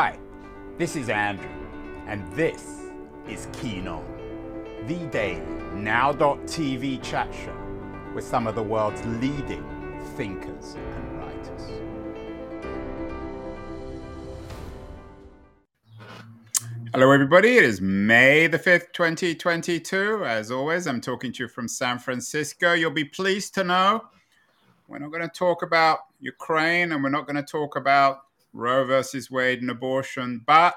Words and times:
Hi, 0.00 0.16
this 0.78 0.94
is 0.94 1.08
Andrew, 1.08 1.50
and 2.06 2.24
this 2.34 2.84
is 3.28 3.48
Keen 3.54 3.88
On, 3.88 4.04
the 4.86 4.94
daily 5.08 5.42
now.tv 5.74 7.02
chat 7.02 7.34
show 7.34 7.56
with 8.14 8.22
some 8.22 8.46
of 8.46 8.54
the 8.54 8.62
world's 8.62 9.04
leading 9.20 9.66
thinkers 10.16 10.76
and 10.76 11.18
writers. 11.18 11.62
Hello, 16.94 17.10
everybody. 17.10 17.56
It 17.56 17.64
is 17.64 17.80
May 17.80 18.46
the 18.46 18.60
5th, 18.60 18.92
2022. 18.92 20.24
As 20.24 20.52
always, 20.52 20.86
I'm 20.86 21.00
talking 21.00 21.32
to 21.32 21.42
you 21.42 21.48
from 21.48 21.66
San 21.66 21.98
Francisco. 21.98 22.72
You'll 22.72 22.92
be 22.92 23.04
pleased 23.04 23.52
to 23.54 23.64
know 23.64 24.04
we're 24.86 25.00
not 25.00 25.10
going 25.10 25.28
to 25.28 25.28
talk 25.28 25.64
about 25.64 25.98
Ukraine 26.20 26.92
and 26.92 27.02
we're 27.02 27.10
not 27.10 27.26
going 27.26 27.34
to 27.34 27.42
talk 27.42 27.74
about 27.74 28.27
Roe 28.58 28.84
versus 28.84 29.30
Wade 29.30 29.60
and 29.60 29.70
abortion, 29.70 30.42
but 30.44 30.74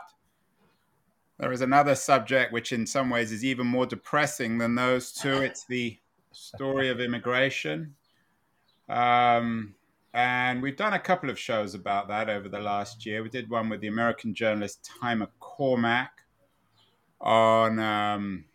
there 1.40 1.52
is 1.52 1.62
another 1.62 1.96
subject 1.96 2.54
which, 2.54 2.72
in 2.72 2.86
some 2.86 3.10
ways, 3.10 3.32
is 3.32 3.44
even 3.44 3.66
more 3.66 3.88
depressing 3.88 4.60
than 4.60 4.76
those 4.76 5.12
two. 5.12 5.42
It's 5.42 5.66
the 5.66 5.98
story 6.32 6.90
of 6.90 7.00
immigration. 7.00 7.96
Um, 8.88 9.74
and 10.14 10.62
we've 10.62 10.78
done 10.78 10.94
a 10.94 11.00
couple 11.00 11.32
of 11.32 11.40
shows 11.40 11.74
about 11.74 12.08
that 12.10 12.30
over 12.30 12.48
the 12.48 12.60
last 12.60 13.06
year. 13.06 13.24
We 13.24 13.30
did 13.30 13.50
one 13.50 13.70
with 13.70 13.82
the 13.82 13.88
American 13.88 14.36
journalist 14.36 14.88
Ty 15.02 15.16
McCormick 15.16 16.10
on 17.20 17.80
um, 17.80 18.46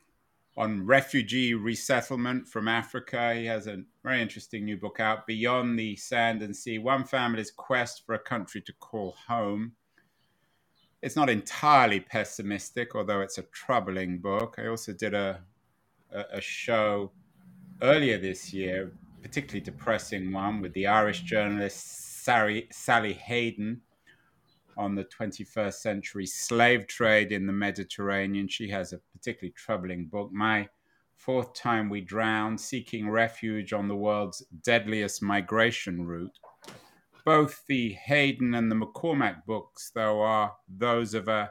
on 0.56 0.87
refugee 0.87 1.55
resettlement 1.55 2.48
from 2.48 2.66
Africa. 2.66 3.34
He 3.34 3.45
has 3.47 3.66
a 3.66 3.83
very 4.02 4.23
interesting 4.23 4.64
new 4.64 4.77
book 4.77 5.01
out, 5.01 5.27
Beyond 5.27 5.78
the 5.78 5.97
Sand 5.97 6.42
and 6.42 6.56
Sea 6.56 6.78
One 6.78 7.05
Family's 7.05 7.51
Quest 7.51 8.05
for 8.06 8.14
a 8.14 8.19
Country 8.19 8.62
to 8.62 8.73
Call 8.74 9.14
Home. 9.28 9.73
It's 11.03 11.16
not 11.16 11.28
entirely 11.28 12.00
pessimistic, 12.00 12.94
although 12.94 13.20
it's 13.20 13.39
a 13.39 13.42
troubling 13.42 14.19
book. 14.19 14.56
I 14.58 14.69
also 14.69 14.92
did 14.94 15.12
a, 15.12 15.42
a, 16.11 16.25
a 16.33 16.41
show 16.41 17.12
earlier 17.83 18.19
this 18.19 18.53
year, 18.53 18.92
particularly 19.22 19.61
depressing 19.61 20.33
one, 20.33 20.62
with 20.62 20.72
the 20.72 20.86
Irish 20.86 21.20
journalist 21.20 22.25
Sally, 22.25 22.66
Sally 22.72 23.12
Hayden 23.12 23.83
on 24.77 24.94
the 24.94 25.05
21st 25.05 25.74
century 25.74 26.27
slave 26.27 26.86
trade 26.86 27.32
in 27.32 27.46
the 27.46 27.52
Mediterranean. 27.52 28.48
She 28.48 28.69
has 28.70 28.92
a 28.92 29.00
particularly 29.12 29.55
troubling 29.56 30.06
book. 30.06 30.30
My 30.32 30.69
fourth 31.16 31.55
time 31.55 31.88
we 31.88 32.00
drowned, 32.00 32.60
seeking 32.60 33.08
refuge 33.08 33.72
on 33.72 33.88
the 33.88 33.97
world's 33.97 34.44
deadliest 34.62 35.22
migration 35.22 36.06
route. 36.06 36.38
Both 37.24 37.64
the 37.66 37.92
Hayden 37.94 38.54
and 38.54 38.70
the 38.70 38.77
McCormick 38.77 39.44
books, 39.47 39.91
though, 39.94 40.20
are 40.20 40.52
those 40.69 41.14
of 41.14 41.28
a 41.28 41.50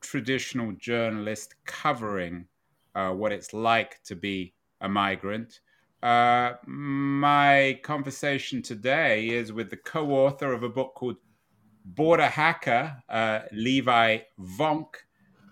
traditional 0.00 0.72
journalist 0.72 1.54
covering 1.64 2.46
uh, 2.94 3.10
what 3.10 3.32
it's 3.32 3.52
like 3.52 4.02
to 4.04 4.14
be 4.14 4.54
a 4.80 4.88
migrant. 4.88 5.60
Uh, 6.02 6.52
my 6.66 7.80
conversation 7.82 8.60
today 8.60 9.28
is 9.28 9.52
with 9.52 9.70
the 9.70 9.76
co 9.76 10.10
author 10.10 10.52
of 10.52 10.62
a 10.62 10.68
book 10.68 10.94
called 10.94 11.16
Border 11.84 12.28
Hacker, 12.28 13.02
uh, 13.08 13.40
Levi 13.52 14.18
Vonk. 14.40 14.94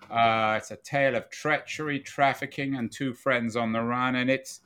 Uh, 0.09 0.55
it's 0.57 0.71
a 0.71 0.75
tale 0.77 1.15
of 1.15 1.29
treachery, 1.29 1.99
trafficking, 1.99 2.75
and 2.75 2.91
two 2.91 3.13
friends 3.13 3.55
on 3.55 3.71
the 3.71 3.81
run. 3.81 4.15
And 4.15 4.29
it's 4.29 4.61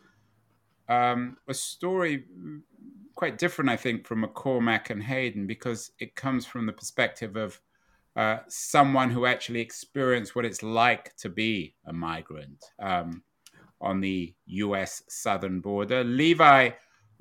um, 0.89 1.37
a 1.47 1.53
story 1.53 2.25
quite 3.15 3.37
different, 3.37 3.69
I 3.69 3.77
think, 3.77 4.05
from 4.05 4.23
McCormick 4.23 4.89
and 4.89 5.03
Hayden 5.03 5.47
because 5.47 5.91
it 5.99 6.15
comes 6.15 6.45
from 6.45 6.65
the 6.65 6.73
perspective 6.73 7.35
of 7.35 7.59
uh, 8.15 8.39
someone 8.47 9.11
who 9.11 9.25
actually 9.25 9.61
experienced 9.61 10.35
what 10.35 10.45
it's 10.45 10.63
like 10.63 11.15
to 11.17 11.29
be 11.29 11.75
a 11.85 11.93
migrant 11.93 12.65
um, 12.79 13.23
on 13.79 14.01
the 14.01 14.33
US 14.45 15.03
southern 15.07 15.61
border. 15.61 16.03
Levi 16.03 16.71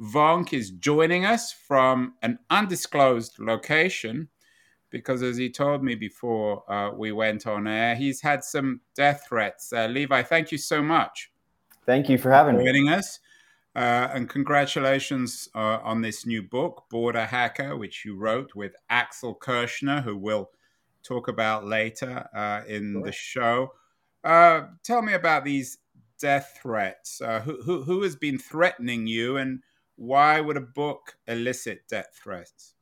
Vonk 0.01 0.53
is 0.53 0.71
joining 0.71 1.25
us 1.25 1.53
from 1.53 2.15
an 2.23 2.39
undisclosed 2.51 3.39
location 3.39 4.29
because 4.91 5.23
as 5.23 5.37
he 5.37 5.51
told 5.51 5.83
me 5.83 5.95
before 5.95 6.71
uh, 6.71 6.91
we 6.93 7.13
went 7.13 7.47
on 7.47 7.67
air, 7.67 7.95
he's 7.95 8.21
had 8.21 8.45
some 8.45 8.81
death 8.95 9.25
threats. 9.29 9.73
Uh, 9.73 9.87
Levi, 9.87 10.23
thank 10.23 10.53
you 10.53 10.59
so 10.59 10.83
much. 10.83 11.31
Thank 11.85 12.09
you 12.09 12.19
for 12.19 12.31
having 12.31 12.57
me. 12.57 12.65
Joining 12.65 12.89
us. 12.89 13.21
Uh, 13.75 14.09
and 14.15 14.31
congratulations 14.31 15.51
uh, 15.55 15.81
on 15.83 16.01
this 16.01 16.25
new 16.25 16.43
book, 16.43 16.85
Border 16.89 17.27
Hacker, 17.27 17.77
which 17.77 18.07
you 18.07 18.17
wrote 18.17 18.55
with 18.55 18.75
Axel 18.89 19.35
Kirschner, 19.35 20.01
who 20.01 20.17
we'll 20.17 20.51
talk 21.03 21.29
about 21.29 21.67
later 21.67 22.27
uh, 22.35 22.63
in 22.67 22.95
sure. 22.95 23.03
the 23.03 23.13
show. 23.13 23.73
Uh, 24.25 24.63
tell 24.83 25.03
me 25.03 25.13
about 25.13 25.45
these 25.45 25.79
death 26.19 26.59
threats. 26.63 27.21
who, 27.45 27.63
who, 27.63 27.83
who 27.83 28.03
has 28.03 28.17
been 28.17 28.39
threatening 28.39 29.07
you, 29.07 29.37
and 29.37 29.61
why 29.97 30.41
would 30.41 30.57
a 30.57 30.63
book 30.63 31.17
elicit 31.27 31.87
death 31.87 32.19
threats? 32.23 32.76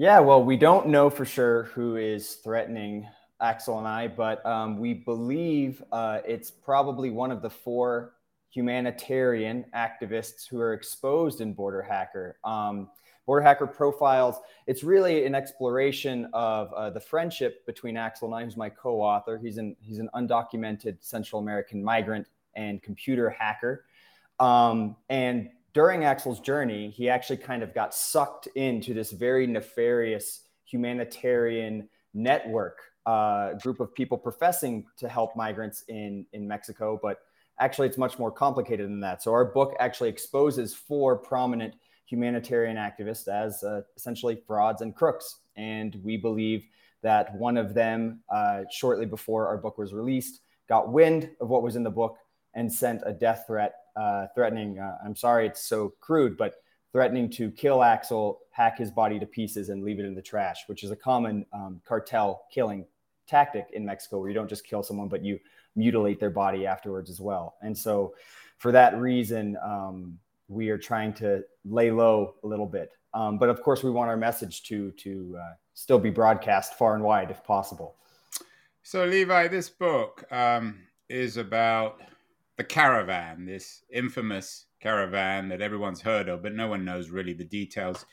Yeah, 0.00 0.20
well, 0.20 0.44
we 0.44 0.56
don't 0.56 0.86
know 0.86 1.10
for 1.10 1.24
sure 1.24 1.64
who 1.74 1.96
is 1.96 2.34
threatening 2.36 3.08
Axel 3.40 3.78
and 3.78 3.88
I, 3.88 4.06
but 4.06 4.46
um, 4.46 4.78
we 4.78 4.94
believe 4.94 5.82
uh, 5.90 6.20
it's 6.24 6.52
probably 6.52 7.10
one 7.10 7.32
of 7.32 7.42
the 7.42 7.50
four 7.50 8.14
humanitarian 8.48 9.64
activists 9.74 10.46
who 10.48 10.60
are 10.60 10.72
exposed 10.72 11.40
in 11.40 11.52
Border 11.52 11.82
Hacker. 11.82 12.38
Um, 12.44 12.90
Border 13.26 13.42
Hacker 13.42 13.66
profiles, 13.66 14.36
it's 14.68 14.84
really 14.84 15.26
an 15.26 15.34
exploration 15.34 16.30
of 16.32 16.72
uh, 16.74 16.90
the 16.90 17.00
friendship 17.00 17.66
between 17.66 17.96
Axel 17.96 18.28
and 18.28 18.36
I, 18.36 18.44
who's 18.44 18.56
my 18.56 18.68
co 18.68 19.00
author. 19.02 19.36
He's 19.36 19.58
an, 19.58 19.74
he's 19.80 19.98
an 19.98 20.08
undocumented 20.14 20.98
Central 21.00 21.42
American 21.42 21.82
migrant 21.82 22.28
and 22.54 22.80
computer 22.84 23.30
hacker. 23.30 23.84
Um, 24.38 24.94
and 25.08 25.50
during 25.78 26.04
Axel's 26.04 26.40
journey, 26.40 26.90
he 26.90 27.08
actually 27.08 27.36
kind 27.36 27.62
of 27.62 27.72
got 27.72 27.94
sucked 27.94 28.48
into 28.56 28.92
this 28.92 29.12
very 29.12 29.46
nefarious 29.46 30.40
humanitarian 30.64 31.88
network 32.12 32.80
uh, 33.06 33.52
group 33.62 33.78
of 33.78 33.94
people 33.94 34.18
professing 34.18 34.84
to 34.96 35.08
help 35.08 35.36
migrants 35.36 35.84
in, 35.86 36.26
in 36.32 36.48
Mexico, 36.48 36.98
but 37.00 37.18
actually 37.60 37.86
it's 37.86 37.96
much 37.96 38.18
more 38.18 38.32
complicated 38.32 38.86
than 38.86 38.98
that. 38.98 39.22
So 39.22 39.30
our 39.30 39.44
book 39.44 39.76
actually 39.78 40.08
exposes 40.08 40.74
four 40.74 41.16
prominent 41.16 41.74
humanitarian 42.06 42.76
activists 42.76 43.28
as 43.28 43.62
uh, 43.62 43.82
essentially 43.96 44.42
frauds 44.48 44.82
and 44.82 44.96
crooks. 44.96 45.42
And 45.54 45.96
we 46.02 46.16
believe 46.16 46.66
that 47.04 47.32
one 47.36 47.56
of 47.56 47.72
them, 47.72 48.24
uh, 48.28 48.62
shortly 48.68 49.06
before 49.06 49.46
our 49.46 49.58
book 49.58 49.78
was 49.78 49.94
released, 49.94 50.40
got 50.68 50.90
wind 50.90 51.30
of 51.40 51.50
what 51.50 51.62
was 51.62 51.76
in 51.76 51.84
the 51.84 51.90
book 51.90 52.16
and 52.54 52.72
sent 52.72 53.02
a 53.04 53.12
death 53.12 53.44
threat 53.46 53.74
uh, 53.98 54.26
threatening, 54.34 54.78
uh, 54.78 54.96
I'm 55.04 55.16
sorry 55.16 55.46
it's 55.46 55.64
so 55.64 55.94
crude, 56.00 56.36
but 56.36 56.54
threatening 56.92 57.28
to 57.30 57.50
kill 57.50 57.82
Axel, 57.82 58.40
hack 58.50 58.78
his 58.78 58.90
body 58.90 59.18
to 59.18 59.26
pieces, 59.26 59.70
and 59.70 59.82
leave 59.82 59.98
it 59.98 60.04
in 60.04 60.14
the 60.14 60.22
trash, 60.22 60.64
which 60.68 60.84
is 60.84 60.90
a 60.90 60.96
common 60.96 61.44
um, 61.52 61.80
cartel 61.84 62.46
killing 62.52 62.86
tactic 63.26 63.66
in 63.72 63.84
Mexico 63.84 64.20
where 64.20 64.28
you 64.28 64.34
don't 64.34 64.48
just 64.48 64.64
kill 64.64 64.82
someone, 64.82 65.08
but 65.08 65.24
you 65.24 65.38
mutilate 65.76 66.18
their 66.20 66.30
body 66.30 66.66
afterwards 66.66 67.10
as 67.10 67.20
well. 67.20 67.56
And 67.62 67.76
so, 67.76 68.14
for 68.58 68.72
that 68.72 68.96
reason, 68.98 69.56
um, 69.62 70.18
we 70.48 70.70
are 70.70 70.78
trying 70.78 71.12
to 71.14 71.44
lay 71.64 71.90
low 71.90 72.34
a 72.42 72.46
little 72.46 72.66
bit. 72.66 72.92
Um, 73.14 73.38
but 73.38 73.48
of 73.48 73.62
course, 73.62 73.82
we 73.82 73.90
want 73.90 74.10
our 74.10 74.16
message 74.16 74.62
to 74.64 74.92
to 74.92 75.38
uh, 75.40 75.54
still 75.74 75.98
be 75.98 76.10
broadcast 76.10 76.74
far 76.74 76.94
and 76.94 77.02
wide 77.02 77.30
if 77.30 77.42
possible. 77.44 77.96
So, 78.82 79.04
Levi, 79.04 79.48
this 79.48 79.68
book 79.68 80.24
um, 80.32 80.78
is 81.08 81.36
about 81.36 82.00
the 82.58 82.64
caravan, 82.64 83.46
this 83.46 83.84
infamous 83.90 84.66
caravan 84.80 85.48
that 85.48 85.62
everyone's 85.62 86.02
heard 86.02 86.28
of, 86.28 86.42
but 86.42 86.54
no 86.54 86.66
one 86.66 86.84
knows 86.84 87.08
really 87.08 87.32
the 87.32 87.44
details. 87.44 88.04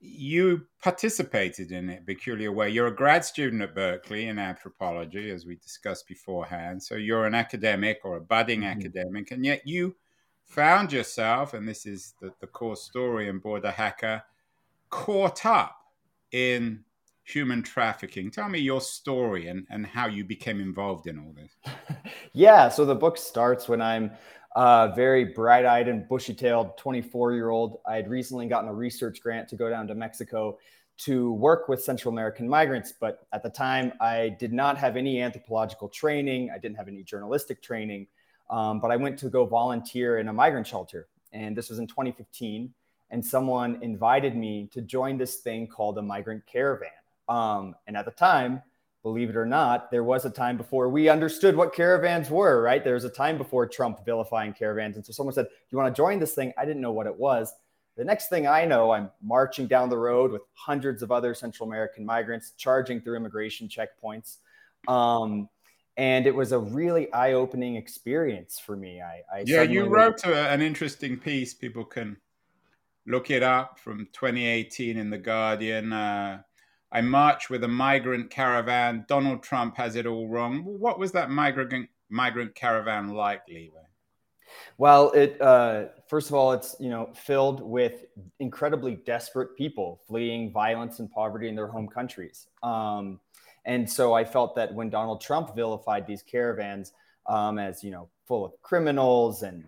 You 0.00 0.66
participated 0.82 1.72
in 1.72 1.88
it 1.88 2.06
peculiar 2.06 2.52
way. 2.52 2.68
You're 2.68 2.86
a 2.88 2.94
grad 2.94 3.24
student 3.24 3.62
at 3.62 3.74
Berkeley 3.74 4.26
in 4.26 4.38
anthropology, 4.38 5.30
as 5.30 5.46
we 5.46 5.56
discussed 5.56 6.06
beforehand. 6.06 6.82
So 6.82 6.94
you're 6.94 7.26
an 7.26 7.34
academic 7.34 8.00
or 8.04 8.18
a 8.18 8.20
budding 8.20 8.60
mm-hmm. 8.60 8.78
academic, 8.78 9.30
and 9.30 9.44
yet 9.44 9.66
you 9.66 9.96
found 10.44 10.92
yourself, 10.92 11.54
and 11.54 11.66
this 11.66 11.86
is 11.86 12.14
the, 12.20 12.32
the 12.40 12.46
core 12.46 12.76
story 12.76 13.28
in 13.28 13.38
Border 13.38 13.70
Hacker, 13.70 14.22
caught 14.90 15.46
up 15.46 15.76
in 16.32 16.84
human 17.28 17.62
trafficking. 17.62 18.30
Tell 18.30 18.48
me 18.48 18.58
your 18.58 18.80
story 18.80 19.48
and, 19.48 19.66
and 19.68 19.86
how 19.86 20.06
you 20.06 20.24
became 20.24 20.60
involved 20.60 21.06
in 21.06 21.18
all 21.18 21.34
this. 21.34 21.74
yeah, 22.32 22.68
so 22.68 22.86
the 22.86 22.94
book 22.94 23.18
starts 23.18 23.68
when 23.68 23.82
I'm 23.82 24.12
a 24.56 24.92
very 24.96 25.24
bright 25.24 25.66
eyed 25.66 25.88
and 25.88 26.08
bushy 26.08 26.32
tailed 26.32 26.78
24 26.78 27.34
year 27.34 27.50
old. 27.50 27.80
I 27.86 27.96
had 27.96 28.08
recently 28.08 28.48
gotten 28.48 28.68
a 28.68 28.74
research 28.74 29.20
grant 29.20 29.46
to 29.48 29.56
go 29.56 29.68
down 29.68 29.86
to 29.88 29.94
Mexico 29.94 30.58
to 30.98 31.32
work 31.34 31.68
with 31.68 31.82
Central 31.82 32.12
American 32.12 32.48
migrants. 32.48 32.94
But 32.98 33.26
at 33.32 33.42
the 33.42 33.50
time, 33.50 33.92
I 34.00 34.36
did 34.40 34.52
not 34.52 34.78
have 34.78 34.96
any 34.96 35.20
anthropological 35.20 35.88
training, 35.88 36.50
I 36.50 36.58
didn't 36.58 36.76
have 36.76 36.88
any 36.88 37.02
journalistic 37.02 37.62
training. 37.62 38.06
Um, 38.50 38.80
but 38.80 38.90
I 38.90 38.96
went 38.96 39.18
to 39.18 39.28
go 39.28 39.44
volunteer 39.44 40.18
in 40.18 40.28
a 40.28 40.32
migrant 40.32 40.66
shelter. 40.66 41.08
And 41.32 41.54
this 41.54 41.68
was 41.68 41.78
in 41.78 41.86
2015. 41.86 42.72
And 43.10 43.24
someone 43.24 43.78
invited 43.82 44.34
me 44.34 44.68
to 44.72 44.80
join 44.80 45.18
this 45.18 45.36
thing 45.36 45.66
called 45.66 45.98
a 45.98 46.02
migrant 46.02 46.44
caravan 46.46 46.88
Um, 47.28 47.74
and 47.86 47.96
at 47.96 48.04
the 48.04 48.10
time, 48.10 48.62
believe 49.02 49.30
it 49.30 49.36
or 49.36 49.46
not, 49.46 49.90
there 49.90 50.04
was 50.04 50.24
a 50.24 50.30
time 50.30 50.56
before 50.56 50.88
we 50.88 51.08
understood 51.08 51.56
what 51.56 51.74
caravans 51.74 52.30
were, 52.30 52.62
right? 52.62 52.82
There 52.82 52.94
was 52.94 53.04
a 53.04 53.10
time 53.10 53.38
before 53.38 53.66
Trump 53.66 54.04
vilifying 54.04 54.52
caravans. 54.52 54.96
And 54.96 55.04
so 55.04 55.12
someone 55.12 55.34
said, 55.34 55.46
Do 55.46 55.52
you 55.70 55.78
want 55.78 55.94
to 55.94 55.96
join 55.96 56.18
this 56.18 56.34
thing? 56.34 56.52
I 56.58 56.64
didn't 56.64 56.82
know 56.82 56.92
what 56.92 57.06
it 57.06 57.16
was. 57.16 57.52
The 57.96 58.04
next 58.04 58.28
thing 58.28 58.46
I 58.46 58.64
know, 58.64 58.92
I'm 58.92 59.10
marching 59.22 59.66
down 59.66 59.88
the 59.88 59.98
road 59.98 60.30
with 60.30 60.42
hundreds 60.54 61.02
of 61.02 61.10
other 61.10 61.34
Central 61.34 61.68
American 61.68 62.04
migrants, 62.04 62.52
charging 62.56 63.00
through 63.00 63.16
immigration 63.16 63.68
checkpoints. 63.68 64.36
Um, 64.86 65.48
and 65.96 66.24
it 66.24 66.34
was 66.34 66.52
a 66.52 66.58
really 66.60 67.12
eye-opening 67.12 67.74
experience 67.74 68.60
for 68.60 68.76
me. 68.76 69.02
I, 69.02 69.22
I 69.34 69.42
yeah, 69.44 69.62
you 69.62 69.86
wrote 69.86 70.24
a, 70.24 70.48
an 70.48 70.62
interesting 70.62 71.16
piece. 71.16 71.54
People 71.54 71.84
can 71.84 72.16
look 73.04 73.32
it 73.32 73.42
up 73.42 73.80
from 73.80 74.06
2018 74.12 74.96
in 74.96 75.10
the 75.10 75.18
Guardian. 75.18 75.92
Uh, 75.92 76.42
I 76.90 77.00
march 77.02 77.50
with 77.50 77.64
a 77.64 77.68
migrant 77.68 78.30
caravan. 78.30 79.04
Donald 79.08 79.42
Trump 79.42 79.76
has 79.76 79.96
it 79.96 80.06
all 80.06 80.28
wrong. 80.28 80.64
What 80.64 80.98
was 80.98 81.12
that 81.12 81.30
migrant 81.30 81.88
migrant 82.08 82.54
caravan 82.54 83.08
like, 83.08 83.42
Levi? 83.48 83.76
Well, 84.78 85.10
it 85.12 85.40
uh, 85.40 85.86
first 86.08 86.28
of 86.28 86.34
all, 86.34 86.52
it's 86.52 86.76
you 86.80 86.88
know 86.88 87.10
filled 87.14 87.60
with 87.62 88.06
incredibly 88.40 88.96
desperate 88.96 89.56
people 89.56 90.00
fleeing 90.06 90.50
violence 90.50 90.98
and 90.98 91.10
poverty 91.10 91.48
in 91.48 91.54
their 91.54 91.66
home 91.66 91.88
countries. 91.88 92.46
Um, 92.62 93.20
and 93.64 93.88
so 93.88 94.14
I 94.14 94.24
felt 94.24 94.54
that 94.56 94.72
when 94.72 94.88
Donald 94.88 95.20
Trump 95.20 95.54
vilified 95.54 96.06
these 96.06 96.22
caravans 96.22 96.92
um, 97.26 97.58
as 97.58 97.84
you 97.84 97.90
know 97.90 98.08
full 98.26 98.44
of 98.44 98.52
criminals 98.62 99.42
and 99.42 99.64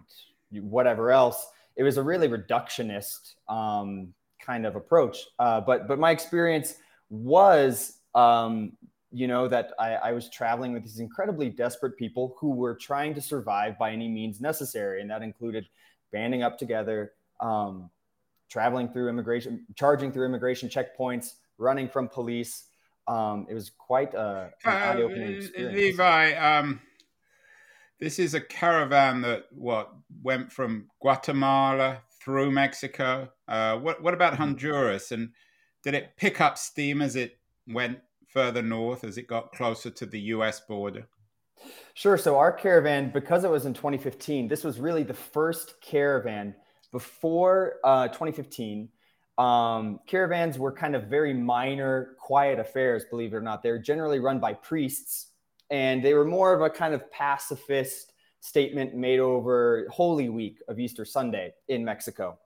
whatever 0.51 1.11
else, 1.11 1.49
it 1.77 1.83
was 1.83 1.99
a 1.99 2.03
really 2.03 2.29
reductionist 2.29 3.35
um, 3.49 4.15
kind 4.41 4.65
of 4.65 4.77
approach. 4.77 5.19
Uh, 5.39 5.61
but 5.61 5.87
but 5.87 5.99
my 5.99 6.11
experience 6.11 6.77
was 7.11 7.99
um, 8.15 8.73
you 9.13 9.27
know 9.27 9.49
that 9.49 9.73
I, 9.79 9.95
I, 9.95 10.13
was 10.13 10.31
traveling 10.31 10.73
with 10.73 10.83
these 10.83 11.01
incredibly 11.01 11.49
desperate 11.49 11.97
people 11.97 12.37
who 12.39 12.51
were 12.51 12.75
trying 12.75 13.15
to 13.15 13.21
survive 13.21 13.79
by 13.79 13.91
any 13.91 14.09
means 14.09 14.41
necessary, 14.41 15.01
and 15.01 15.11
that 15.11 15.23
included 15.23 15.67
banding 16.13 16.43
up 16.43 16.59
together, 16.59 17.13
um, 17.41 17.91
traveling 18.49 18.89
through 18.89 19.09
immigration, 19.09 19.67
charging 19.77 20.13
through 20.13 20.27
immigration 20.27 20.69
checkpoints, 20.69 21.35
running 21.59 21.89
from 21.89 22.09
police. 22.09 22.67
Um, 23.09 23.47
it 23.51 23.55
was 23.55 23.71
quite 23.71 24.15
a, 24.15 24.53
an 24.65 24.73
uh, 24.73 24.77
eye-opening 24.77 25.37
experience. 25.37 25.77
Levi, 25.77 26.33
um, 26.35 26.81
this 27.99 28.19
is 28.19 28.35
a 28.35 28.41
caravan 28.41 29.21
that 29.23 29.47
what 29.51 29.93
went 30.23 30.53
from 30.53 30.89
Guatemala 31.01 32.03
through 32.23 32.53
Mexico. 32.53 33.29
Uh, 33.49 33.77
what 33.79 34.03
what 34.03 34.15
about 34.15 34.35
mm-hmm. 34.35 34.43
Honduras? 34.43 35.11
And 35.11 35.31
did 35.83 35.95
it 35.95 36.17
pick 36.17 36.41
up 36.41 36.59
steam 36.59 37.03
as 37.03 37.17
it 37.17 37.39
went 37.67 37.99
further 38.29 38.63
north, 38.63 39.05
as 39.05 39.19
it 39.19 39.27
got 39.27 39.53
closer 39.53 39.91
to 39.91 40.07
the 40.07 40.21
U.S. 40.21 40.61
border? 40.61 41.07
Sure. 41.95 42.17
So 42.17 42.37
our 42.39 42.53
caravan, 42.53 43.11
because 43.13 43.45
it 43.45 43.51
was 43.51 43.67
in 43.67 43.75
2015, 43.75 44.49
this 44.49 44.65
was 44.65 44.81
really 44.81 45.03
the 45.03 45.15
first 45.15 45.81
caravan 45.81 46.55
before 46.93 47.75
uh, 47.85 48.09
2015 48.09 48.89
um, 49.41 50.01
caravans 50.07 50.59
were 50.59 50.71
kind 50.71 50.95
of 50.95 51.05
very 51.05 51.33
minor, 51.33 52.15
quiet 52.19 52.59
affairs, 52.59 53.07
believe 53.09 53.33
it 53.33 53.37
or 53.37 53.41
not. 53.41 53.63
They're 53.63 53.79
generally 53.79 54.19
run 54.19 54.39
by 54.39 54.53
priests, 54.53 55.29
and 55.71 56.05
they 56.05 56.13
were 56.13 56.27
more 56.27 56.53
of 56.53 56.61
a 56.61 56.69
kind 56.69 56.93
of 56.93 57.11
pacifist 57.11 58.13
statement 58.41 58.95
made 58.95 59.19
over 59.19 59.87
Holy 59.91 60.29
Week 60.29 60.59
of 60.69 60.79
Easter 60.79 61.07
Sunday 61.07 61.55
in 61.69 61.83
Mexico. 61.83 62.39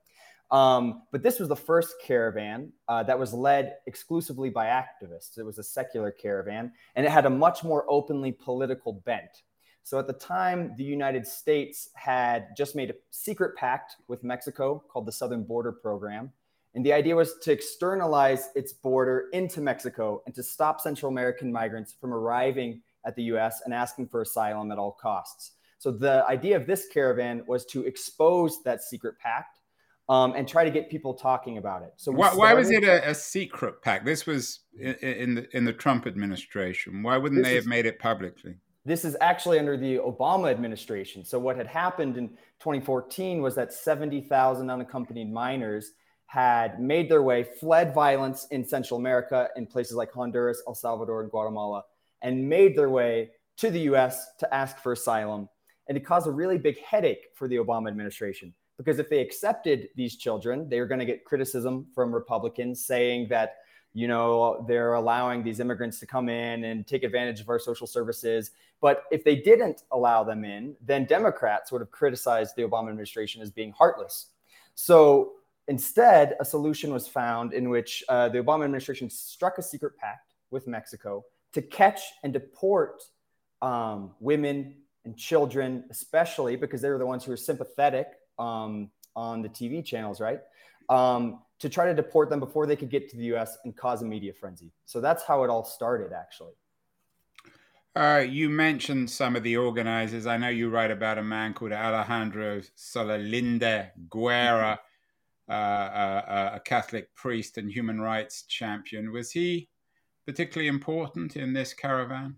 Um, 0.51 1.03
but 1.11 1.23
this 1.23 1.41
was 1.41 1.49
the 1.49 1.57
first 1.57 1.95
caravan 2.03 2.73
uh, 2.87 3.03
that 3.05 3.19
was 3.19 3.33
led 3.33 3.77
exclusively 3.87 4.51
by 4.51 4.67
activists. 4.67 5.39
It 5.39 5.45
was 5.45 5.59
a 5.59 5.63
secular 5.63 6.11
caravan, 6.11 6.73
and 6.95 7.07
it 7.07 7.11
had 7.11 7.27
a 7.27 7.31
much 7.31 7.65
more 7.65 7.85
openly 7.89 8.33
political 8.33 8.93
bent. 8.93 9.43
So 9.83 9.99
at 9.99 10.07
the 10.07 10.15
time, 10.15 10.75
the 10.79 10.85
United 10.85 11.27
States 11.27 11.91
had 11.95 12.57
just 12.57 12.75
made 12.75 12.91
a 12.91 12.95
secret 13.11 13.55
pact 13.57 13.97
with 14.09 14.25
Mexico 14.25 14.83
called 14.89 15.07
the 15.07 15.13
Southern 15.13 15.45
Border 15.45 15.73
Program. 15.73 16.33
And 16.75 16.85
the 16.85 16.93
idea 16.93 17.15
was 17.15 17.35
to 17.43 17.53
externalize 17.53 18.49
its 18.55 18.73
border 18.73 19.27
into 19.33 19.61
Mexico 19.61 20.23
and 20.25 20.35
to 20.35 20.43
stop 20.43 20.81
Central 20.81 21.13
American 21.13 21.53
migrants 21.53 21.93
from 21.93 22.15
arriving 22.15 22.81
at 23.05 23.15
the 23.15 23.25
US 23.25 23.61
and 23.65 23.75
asking 23.75 24.09
for 24.09 24.23
asylum 24.23 24.73
at 24.73 24.79
all 24.79 24.93
costs. 24.93 25.53
So 25.79 25.91
the 25.91 26.25
idea 26.27 26.57
of 26.57 26.67
this 26.67 26.87
caravan 26.91 27.45
was 27.47 27.67
to 27.67 27.85
expose 27.85 28.63
that 28.63 28.83
secret 28.83 29.19
pact 29.19 29.61
um, 30.09 30.35
and 30.37 30.47
try 30.47 30.65
to 30.65 30.71
get 30.71 30.91
people 30.91 31.15
talking 31.15 31.59
about 31.59 31.83
it. 31.83 31.93
So 31.97 32.13
why, 32.13 32.35
why, 32.35 32.55
was 32.55 32.71
it 32.71 32.85
a, 32.85 33.11
a, 33.11 33.15
secret 33.15 33.81
pact? 33.81 34.05
This 34.05 34.27
was 34.27 34.61
in, 34.79 34.95
in, 34.95 35.35
the 35.35 35.57
in 35.57 35.65
the 35.65 35.73
Trump 35.73 36.07
administration. 36.07 37.03
Why 37.03 37.17
wouldn't 37.17 37.43
they 37.43 37.55
have 37.55 37.67
made 37.67 37.87
it 37.87 37.99
publicly? 37.99 38.57
This 38.85 39.07
is 39.07 39.17
actually 39.23 39.59
under 39.59 39.79
the 39.79 39.97
Obama 39.97 40.51
administration. 40.51 41.25
So 41.25 41.39
what 41.39 41.57
had 41.57 41.67
happened 41.67 42.19
in 42.19 42.29
2014 42.61 43.41
was 43.41 43.55
that 43.55 43.73
70,000 43.73 44.69
unaccompanied 44.69 45.33
minors 45.33 45.93
had 46.27 46.81
made 46.81 47.11
their 47.11 47.23
way, 47.23 47.45
fled 47.45 47.95
violence 47.95 48.47
in 48.51 48.63
Central 48.63 49.01
America 49.01 49.49
in 49.57 49.67
places 49.67 49.97
like 49.97 50.13
Honduras, 50.13 50.63
El 50.67 50.75
Salvador, 50.75 51.23
and 51.23 51.31
Guatemala, 51.31 51.83
and 52.21 52.47
made 52.47 52.77
their 52.77 52.91
way 52.91 53.31
to 53.57 53.71
the 53.71 53.81
US 53.81 54.27
to 54.39 54.55
ask 54.55 54.79
for 54.79 54.93
asylum. 54.93 55.49
And 55.89 55.97
it 55.97 56.05
caused 56.05 56.27
a 56.27 56.31
really 56.31 56.59
big 56.59 56.79
headache 56.83 57.29
for 57.35 57.49
the 57.49 57.57
Obama 57.57 57.89
administration 57.89 58.53
because 58.77 58.99
if 58.99 59.09
they 59.09 59.21
accepted 59.21 59.89
these 59.97 60.17
children, 60.17 60.69
they 60.69 60.81
were 60.81 60.87
going 60.87 61.01
to 61.01 61.07
get 61.07 61.25
criticism 61.25 61.87
from 61.95 62.13
Republicans 62.13 62.85
saying 62.85 63.29
that, 63.29 63.57
you 63.93 64.09
know, 64.09 64.65
they're 64.67 64.95
allowing 64.95 65.45
these 65.45 65.61
immigrants 65.61 66.01
to 66.01 66.07
come 66.07 66.29
in 66.29 66.65
and 66.65 66.87
take 66.87 67.05
advantage 67.05 67.41
of 67.41 67.49
our 67.49 67.59
social 67.59 67.87
services. 67.87 68.51
But 68.81 69.05
if 69.13 69.23
they 69.23 69.37
didn't 69.37 69.83
allow 69.93 70.25
them 70.25 70.45
in, 70.45 70.75
then 70.85 71.05
Democrats 71.05 71.71
would 71.71 71.81
have 71.81 71.91
criticized 71.91 72.57
the 72.57 72.63
Obama 72.63 72.89
administration 72.89 73.41
as 73.41 73.51
being 73.51 73.73
heartless. 73.73 74.31
So 74.75 75.35
Instead, 75.69 76.37
a 76.41 76.45
solution 76.45 76.93
was 76.93 77.09
found 77.09 77.55
in 77.55 77.71
which 77.71 78.05
uh, 78.09 78.29
the 78.29 78.39
Obama 78.39 78.65
administration 78.65 79.09
struck 79.09 79.57
a 79.57 79.63
secret 79.63 79.97
pact 79.97 80.35
with 80.51 80.67
Mexico 80.67 81.25
to 81.55 81.63
catch 81.63 82.03
and 82.23 82.33
deport 82.33 83.03
um, 83.63 84.11
women 84.21 84.75
and 85.07 85.17
children, 85.17 85.85
especially 85.91 86.57
because 86.57 86.83
they 86.83 86.91
were 86.91 86.99
the 86.99 87.07
ones 87.07 87.25
who 87.25 87.31
were 87.31 87.37
sympathetic 87.37 88.09
um, 88.39 88.91
on 89.17 89.43
the 89.43 89.49
TV 89.49 89.85
channels, 89.85 90.21
right? 90.21 90.41
Um, 90.89 91.41
to 91.61 91.69
try 91.69 91.87
to 91.87 91.95
deport 91.95 92.31
them 92.31 92.41
before 92.41 92.67
they 92.67 92.77
could 92.77 92.91
get 92.91 93.09
to 93.11 93.17
the 93.17 93.35
US 93.35 93.57
and 93.65 93.77
cause 93.77 94.03
a 94.03 94.05
media 94.05 94.33
frenzy. 94.33 94.73
So 94.85 95.01
that's 95.01 95.23
how 95.25 95.45
it 95.45 95.51
all 95.51 95.65
started, 95.65 96.13
actually. 96.13 96.53
Uh, 97.97 98.25
you 98.29 98.51
mentioned 98.51 99.09
some 99.09 99.37
of 99.37 99.45
the 99.45 99.57
organizers. 99.57 100.27
I 100.27 100.37
know 100.37 100.49
you 100.49 100.69
write 100.69 100.91
about 100.91 101.17
a 101.17 101.23
man 101.23 101.55
called 101.55 101.73
Alejandro 101.73 102.61
Solalinde 102.77 103.91
Guerra. 104.11 104.81
Uh, 105.47 105.53
uh, 105.53 106.51
a 106.55 106.61
Catholic 106.61 107.15
priest 107.15 107.59
and 107.59 107.71
human 107.71 108.01
rights 108.01 108.45
champion. 108.45 109.13
Was 109.13 109.31
he 109.31 109.69
particularly 110.25 110.69
important 110.69 111.37
in 111.37 111.53
this 111.53 111.75
caravan? 111.75 112.37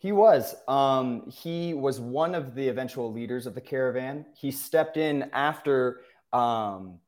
He 0.00 0.12
was. 0.12 0.54
Um, 0.66 1.30
he 1.30 1.74
was 1.74 2.00
one 2.00 2.34
of 2.34 2.54
the 2.54 2.66
eventual 2.68 3.12
leaders 3.12 3.46
of 3.46 3.54
the 3.54 3.60
caravan. 3.60 4.24
He 4.34 4.50
stepped 4.50 4.96
in 4.96 5.28
after 5.34 6.00
um, 6.32 6.98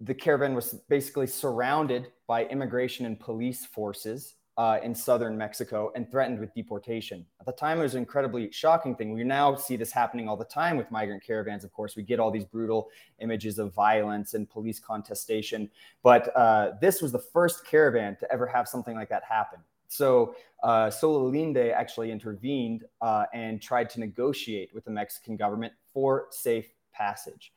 the 0.00 0.14
caravan 0.14 0.54
was 0.54 0.72
basically 0.88 1.26
surrounded 1.26 2.08
by 2.26 2.46
immigration 2.46 3.04
and 3.04 3.20
police 3.20 3.66
forces 3.66 4.36
uh, 4.56 4.78
in 4.82 4.94
southern 4.94 5.36
Mexico 5.36 5.92
and 5.94 6.10
threatened 6.10 6.40
with 6.40 6.54
deportation. 6.54 7.26
At 7.40 7.46
the 7.46 7.52
time, 7.52 7.78
it 7.78 7.82
was 7.82 7.92
an 7.92 7.98
incredibly 7.98 8.50
shocking 8.52 8.96
thing. 8.96 9.12
We 9.12 9.22
now 9.22 9.54
see 9.54 9.76
this 9.76 9.92
happening 9.92 10.30
all 10.30 10.36
the 10.38 10.46
time 10.46 10.78
with 10.78 10.90
migrant 10.90 11.22
caravans. 11.22 11.62
Of 11.62 11.74
course, 11.74 11.94
we 11.94 12.04
get 12.04 12.18
all 12.18 12.30
these 12.30 12.46
brutal 12.46 12.88
images 13.20 13.58
of 13.58 13.74
violence 13.74 14.32
and 14.32 14.48
police 14.48 14.80
contestation. 14.80 15.68
But 16.02 16.34
uh, 16.34 16.70
this 16.80 17.02
was 17.02 17.12
the 17.12 17.18
first 17.18 17.66
caravan 17.66 18.16
to 18.20 18.32
ever 18.32 18.46
have 18.46 18.66
something 18.66 18.96
like 18.96 19.10
that 19.10 19.24
happen. 19.28 19.58
So 19.88 20.34
uh, 20.62 20.86
Solalinde 20.88 21.72
actually 21.72 22.12
intervened 22.12 22.84
uh, 23.00 23.24
and 23.32 23.60
tried 23.60 23.90
to 23.90 24.00
negotiate 24.00 24.72
with 24.74 24.84
the 24.84 24.90
Mexican 24.90 25.36
government 25.36 25.72
for 25.92 26.26
safe 26.30 26.68
passage. 26.92 27.52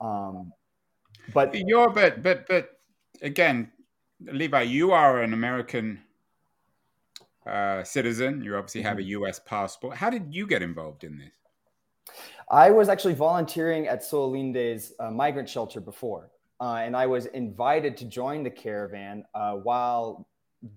Um, 0.00 0.52
but 1.32 1.54
you're, 1.54 1.90
but, 1.90 2.22
but, 2.22 2.46
but 2.46 2.78
again, 3.22 3.70
Levi, 4.20 4.62
you 4.62 4.92
are 4.92 5.22
an 5.22 5.32
American 5.32 6.00
uh, 7.46 7.84
citizen. 7.84 8.42
You 8.42 8.56
obviously 8.56 8.82
have 8.82 8.98
a 8.98 9.00
mm-hmm. 9.00 9.10
U.S. 9.10 9.40
passport. 9.44 9.96
How 9.96 10.10
did 10.10 10.34
you 10.34 10.46
get 10.46 10.62
involved 10.62 11.04
in 11.04 11.18
this? 11.18 11.32
I 12.50 12.70
was 12.70 12.88
actually 12.88 13.14
volunteering 13.14 13.88
at 13.88 14.02
Solalinde's 14.02 14.92
uh, 15.00 15.10
migrant 15.10 15.48
shelter 15.48 15.80
before, 15.80 16.30
uh, 16.60 16.76
and 16.76 16.96
I 16.96 17.06
was 17.06 17.26
invited 17.26 17.96
to 17.98 18.04
join 18.04 18.44
the 18.44 18.50
caravan 18.50 19.24
uh, 19.34 19.54
while 19.54 20.26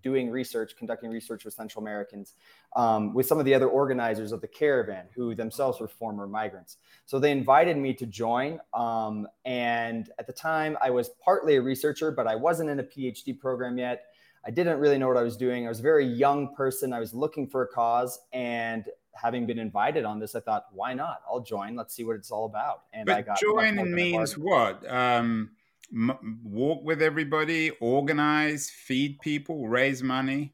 doing 0.01 0.29
research, 0.29 0.75
conducting 0.77 1.09
research 1.09 1.45
with 1.45 1.53
Central 1.53 1.83
Americans, 1.83 2.35
um, 2.75 3.13
with 3.13 3.25
some 3.25 3.39
of 3.39 3.45
the 3.45 3.53
other 3.53 3.67
organizers 3.67 4.31
of 4.31 4.41
the 4.41 4.47
caravan 4.47 5.05
who 5.15 5.35
themselves 5.35 5.79
were 5.79 5.87
former 5.87 6.27
migrants. 6.27 6.77
So 7.05 7.19
they 7.19 7.31
invited 7.31 7.77
me 7.77 7.93
to 7.95 8.05
join. 8.05 8.59
Um, 8.73 9.27
and 9.45 10.09
at 10.19 10.27
the 10.27 10.33
time, 10.33 10.77
I 10.81 10.89
was 10.89 11.09
partly 11.23 11.55
a 11.55 11.61
researcher, 11.61 12.11
but 12.11 12.27
I 12.27 12.35
wasn't 12.35 12.69
in 12.69 12.79
a 12.79 12.83
PhD 12.83 13.37
program 13.37 13.77
yet. 13.77 14.05
I 14.45 14.51
didn't 14.51 14.79
really 14.79 14.97
know 14.97 15.07
what 15.07 15.17
I 15.17 15.23
was 15.23 15.35
doing. 15.35 15.65
I 15.65 15.69
was 15.69 15.79
a 15.79 15.83
very 15.83 16.05
young 16.05 16.55
person. 16.55 16.93
I 16.93 16.99
was 16.99 17.13
looking 17.13 17.47
for 17.47 17.63
a 17.63 17.67
cause, 17.67 18.19
and 18.31 18.85
having 19.13 19.45
been 19.45 19.59
invited 19.59 20.05
on 20.05 20.19
this, 20.19 20.33
I 20.33 20.39
thought, 20.39 20.67
why 20.71 20.93
not? 20.93 21.21
I'll 21.29 21.41
join. 21.41 21.75
Let's 21.75 21.93
see 21.93 22.03
what 22.03 22.15
it's 22.15 22.31
all 22.31 22.45
about. 22.45 22.83
And 22.93 23.05
but 23.05 23.17
I 23.17 23.21
got 23.21 23.39
join 23.39 23.93
means 23.93 24.37
what? 24.37 24.89
Um, 24.89 25.51
m- 25.93 26.39
walk 26.43 26.83
with 26.83 27.01
everybody, 27.01 27.71
organize, 27.79 28.69
feed 28.69 29.19
people, 29.21 29.67
raise 29.67 30.03
money. 30.03 30.53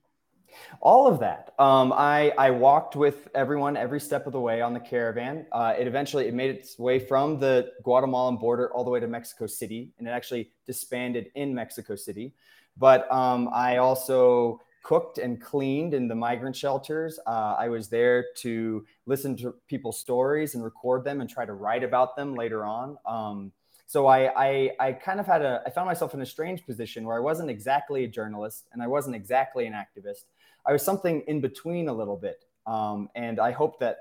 All 0.79 1.07
of 1.07 1.19
that. 1.19 1.53
Um, 1.59 1.93
I, 1.93 2.31
I 2.37 2.49
walked 2.49 2.95
with 2.95 3.27
everyone 3.35 3.75
every 3.75 3.99
step 3.99 4.25
of 4.25 4.33
the 4.33 4.39
way 4.39 4.61
on 4.61 4.73
the 4.73 4.79
caravan. 4.79 5.45
Uh, 5.51 5.73
it 5.77 5.87
eventually 5.87 6.27
it 6.27 6.33
made 6.33 6.49
its 6.49 6.79
way 6.79 6.99
from 6.99 7.39
the 7.39 7.71
Guatemalan 7.83 8.37
border 8.37 8.71
all 8.71 8.83
the 8.83 8.89
way 8.89 8.99
to 8.99 9.07
Mexico 9.07 9.47
City, 9.47 9.91
and 9.97 10.07
it 10.07 10.11
actually 10.11 10.51
disbanded 10.65 11.29
in 11.35 11.53
Mexico 11.53 11.95
City. 11.95 12.33
But 12.77 13.11
um, 13.11 13.49
I 13.53 13.77
also 13.77 14.61
cooked 14.83 15.17
and 15.17 15.41
cleaned 15.41 15.93
in 15.93 16.07
the 16.07 16.15
migrant 16.15 16.55
shelters. 16.55 17.19
Uh, 17.25 17.55
I 17.57 17.69
was 17.69 17.89
there 17.89 18.27
to 18.37 18.85
listen 19.07 19.35
to 19.37 19.55
people's 19.67 19.99
stories 19.99 20.53
and 20.53 20.63
record 20.63 21.03
them 21.03 21.21
and 21.21 21.29
try 21.29 21.45
to 21.45 21.53
write 21.53 21.83
about 21.83 22.15
them 22.15 22.35
later 22.35 22.63
on. 22.63 22.97
Um, 23.05 23.51
so 23.85 24.07
I, 24.07 24.31
I, 24.35 24.71
I 24.79 24.91
kind 24.93 25.19
of 25.19 25.25
had 25.25 25.41
a, 25.41 25.61
I 25.65 25.69
found 25.69 25.85
myself 25.87 26.13
in 26.13 26.21
a 26.21 26.25
strange 26.25 26.65
position 26.65 27.05
where 27.05 27.15
I 27.15 27.19
wasn't 27.19 27.49
exactly 27.49 28.03
a 28.03 28.07
journalist 28.07 28.67
and 28.73 28.81
I 28.81 28.87
wasn't 28.87 29.15
exactly 29.15 29.67
an 29.67 29.73
activist. 29.73 30.25
I 30.65 30.73
was 30.73 30.83
something 30.83 31.21
in 31.27 31.39
between 31.41 31.87
a 31.87 31.93
little 31.93 32.17
bit. 32.17 32.43
Um, 32.65 33.09
and 33.15 33.39
I 33.39 33.51
hope 33.51 33.79
that 33.79 33.97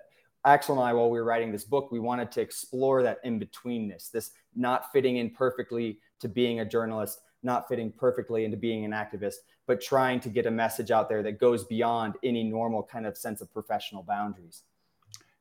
Axel 0.46 0.78
and 0.78 0.84
I, 0.84 0.92
while 0.92 1.10
we 1.10 1.18
were 1.18 1.24
writing 1.24 1.52
this 1.52 1.64
book, 1.64 1.90
we 1.90 2.00
wanted 2.00 2.30
to 2.32 2.40
explore 2.40 3.02
that 3.02 3.18
in 3.24 3.38
betweenness, 3.38 4.10
this 4.10 4.30
not 4.54 4.90
fitting 4.92 5.18
in 5.18 5.30
perfectly 5.30 5.98
to 6.20 6.28
being 6.28 6.60
a 6.60 6.64
journalist, 6.64 7.20
not 7.42 7.68
fitting 7.68 7.92
perfectly 7.92 8.44
into 8.44 8.56
being 8.56 8.84
an 8.84 8.92
activist, 8.92 9.36
but 9.66 9.80
trying 9.80 10.20
to 10.20 10.28
get 10.28 10.46
a 10.46 10.50
message 10.50 10.90
out 10.90 11.08
there 11.08 11.22
that 11.22 11.38
goes 11.38 11.64
beyond 11.64 12.14
any 12.22 12.42
normal 12.42 12.82
kind 12.82 13.06
of 13.06 13.16
sense 13.16 13.40
of 13.40 13.52
professional 13.52 14.02
boundaries. 14.02 14.62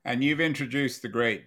And 0.05 0.23
you've 0.23 0.41
introduced 0.41 1.01
the 1.01 1.09
great 1.09 1.43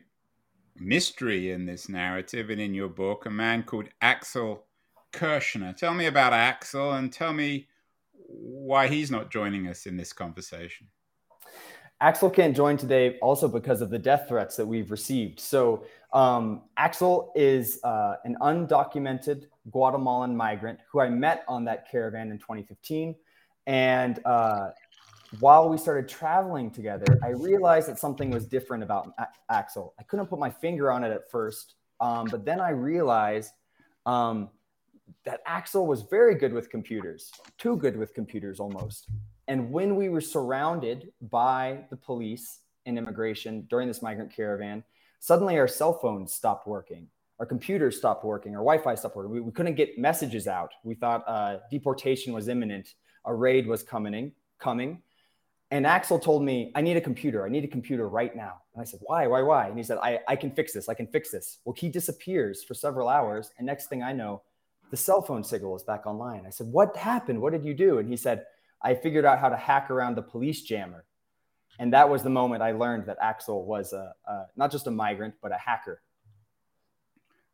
mystery 0.80 1.50
in 1.50 1.66
this 1.66 1.88
narrative 1.88 2.50
and 2.50 2.61
in 2.61 2.75
your 2.75 2.88
book, 2.88 3.26
a 3.26 3.30
man 3.30 3.62
called 3.62 3.88
Axel 4.00 4.64
Kirschner. 5.12 5.73
Tell 5.73 5.95
me 5.95 6.06
about 6.06 6.33
Axel 6.33 6.92
and 6.92 7.12
tell 7.12 7.33
me 7.33 7.68
why 8.12 8.88
he's 8.88 9.11
not 9.11 9.30
joining 9.30 9.68
us 9.68 9.87
in 9.87 9.97
this 9.97 10.12
conversation. 10.12 10.87
Axel 12.00 12.28
can't 12.28 12.54
join 12.54 12.76
today 12.76 13.18
also 13.21 13.49
because 13.49 13.80
of 13.80 13.88
the 13.88 13.99
death 13.99 14.26
threats 14.28 14.56
that 14.56 14.66
we've 14.66 14.90
received. 14.90 15.40
So, 15.40 15.87
um, 16.12 16.62
Axel 16.76 17.33
is 17.35 17.80
uh, 17.85 18.16
an 18.25 18.37
undocumented 18.42 19.47
Guatemalan 19.71 20.37
migrant 20.37 20.78
who 20.90 21.00
I 21.00 21.09
met 21.09 21.45
on 21.49 21.64
that 21.64 21.90
caravan 21.90 22.30
in 22.30 22.38
2015. 22.38 23.14
And 23.66 24.21
uh, 24.25 24.71
while 25.40 25.68
we 25.68 25.76
started 25.76 26.09
traveling 26.09 26.71
together, 26.71 27.18
I 27.23 27.30
realized 27.30 27.88
that 27.88 27.99
something 27.99 28.30
was 28.30 28.47
different 28.47 28.83
about 28.83 29.12
A- 29.18 29.28
Axel. 29.50 29.95
I 29.99 30.02
couldn't 30.04 30.26
put 30.26 30.38
my 30.38 30.50
finger 30.50 30.90
on 30.90 31.04
it 31.04 31.11
at 31.11 31.30
first, 31.30 31.75
um, 32.00 32.26
but 32.30 32.45
then 32.45 32.61
I 32.61 32.71
realized 32.71 33.52
um, 34.04 34.50
that 35.25 35.40
Axel 35.47 35.87
was 35.87 36.02
very 36.02 36.35
good 36.35 36.52
with 36.52 36.71
computers, 36.71 37.30
too 37.59 37.76
good 37.76 37.97
with 37.97 38.14
computers 38.14 38.61
almost. 38.61 39.09
And 39.49 39.71
when 39.71 39.97
we 39.97 40.09
were 40.09 40.21
surrounded 40.21 41.12
by 41.21 41.85
the 41.90 41.97
police 41.97 42.61
and 42.85 42.99
immigration 42.99 43.66
during 43.68 43.88
this 43.88 44.02
migrant 44.02 44.35
caravan, 44.35 44.85
suddenly 45.21 45.59
our 45.59 45.68
cell 45.68 45.92
phones 45.92 46.33
stopped 46.33 46.66
working. 46.66 47.09
Our 47.38 47.47
computers 47.47 47.97
stopped 47.97 48.25
working. 48.25 48.54
Our 48.56 48.62
Wi 48.62 48.78
Fi 48.78 48.95
stopped 48.95 49.16
working. 49.16 49.33
We, 49.33 49.40
we, 49.40 49.52
couldn't 49.52 49.75
get 49.75 49.99
messages 49.99 50.47
out. 50.47 50.73
We 50.85 50.95
thought 50.95 51.23
uh, 51.26 51.59
deportation 51.71 52.33
was 52.33 52.49
imminent. 52.49 52.95
A 53.26 53.35
raid 53.35 53.66
was 53.66 53.83
coming. 53.83 54.33
coming. 54.59 55.02
And 55.70 55.87
Axel 55.87 56.18
told 56.18 56.44
me, 56.44 56.70
I 56.76 56.80
need 56.80 56.96
a 56.96 57.00
computer. 57.00 57.44
I 57.44 57.49
need 57.49 57.64
a 57.64 57.68
computer 57.68 58.08
right 58.08 58.35
now. 58.37 58.54
And 58.75 58.82
I 58.82 58.85
said, 58.85 59.00
Why? 59.02 59.26
Why? 59.26 59.42
Why? 59.42 59.68
And 59.68 59.76
he 59.76 59.82
said, 59.82 59.99
I, 59.99 60.20
I 60.28 60.37
can 60.37 60.52
fix 60.52 60.73
this. 60.73 60.88
I 60.88 60.94
can 60.94 61.08
fix 61.08 61.30
this. 61.30 61.58
Well, 61.64 61.75
he 61.76 61.88
disappears 61.88 62.62
for 62.62 62.75
several 62.75 63.08
hours. 63.08 63.50
And 63.58 63.66
next 63.66 63.88
thing 63.88 64.02
I 64.02 64.12
know, 64.12 64.42
the 64.90 64.96
cell 64.96 65.23
phone 65.23 65.42
signal 65.42 65.75
is 65.75 65.82
back 65.82 66.06
online. 66.06 66.44
I 66.46 66.50
said, 66.50 66.68
What 66.68 66.96
happened? 66.96 67.40
What 67.40 67.52
did 67.52 67.64
you 67.64 67.75
do? 67.75 67.99
And 67.99 68.08
he 68.08 68.16
said, 68.16 68.44
I 68.82 68.94
figured 68.94 69.25
out 69.25 69.40
how 69.40 69.49
to 69.49 69.56
hack 69.56 69.90
around 69.90 70.16
the 70.16 70.23
police 70.23 70.62
jammer. 70.62 71.04
And 71.78 71.92
that 71.92 72.08
was 72.08 72.23
the 72.23 72.30
moment 72.30 72.62
I 72.62 72.73
learned 72.73 73.06
that 73.06 73.18
Axel 73.20 73.66
was 73.66 73.92
a, 73.92 74.14
a, 74.26 74.46
not 74.56 74.70
just 74.70 74.87
a 74.87 74.90
migrant, 74.90 75.35
but 75.42 75.52
a 75.52 75.58
hacker. 75.58 76.00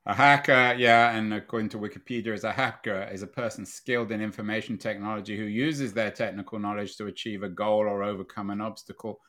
A 0.06 0.14
hacker, 0.14 0.75
yeah, 0.76 1.16
and 1.16 1.32
according 1.32 1.68
to 1.71 1.78
Wikipedia, 1.78 2.35
is 2.35 2.42
a 2.42 2.50
hacker 2.50 3.09
is 3.12 3.23
a 3.23 3.26
person 3.26 3.64
skilled 3.64 4.11
in 4.11 4.21
information 4.21 4.76
technology 4.76 5.37
who 5.37 5.44
uses 5.44 5.92
their 5.92 6.11
technical 6.11 6.59
knowledge 6.59 6.97
to 6.97 7.06
achieve 7.06 7.44
a 7.44 7.49
goal 7.49 7.80
or 7.80 8.02
overcome 8.02 8.50
an 8.50 8.61
obstacle. 8.61 9.21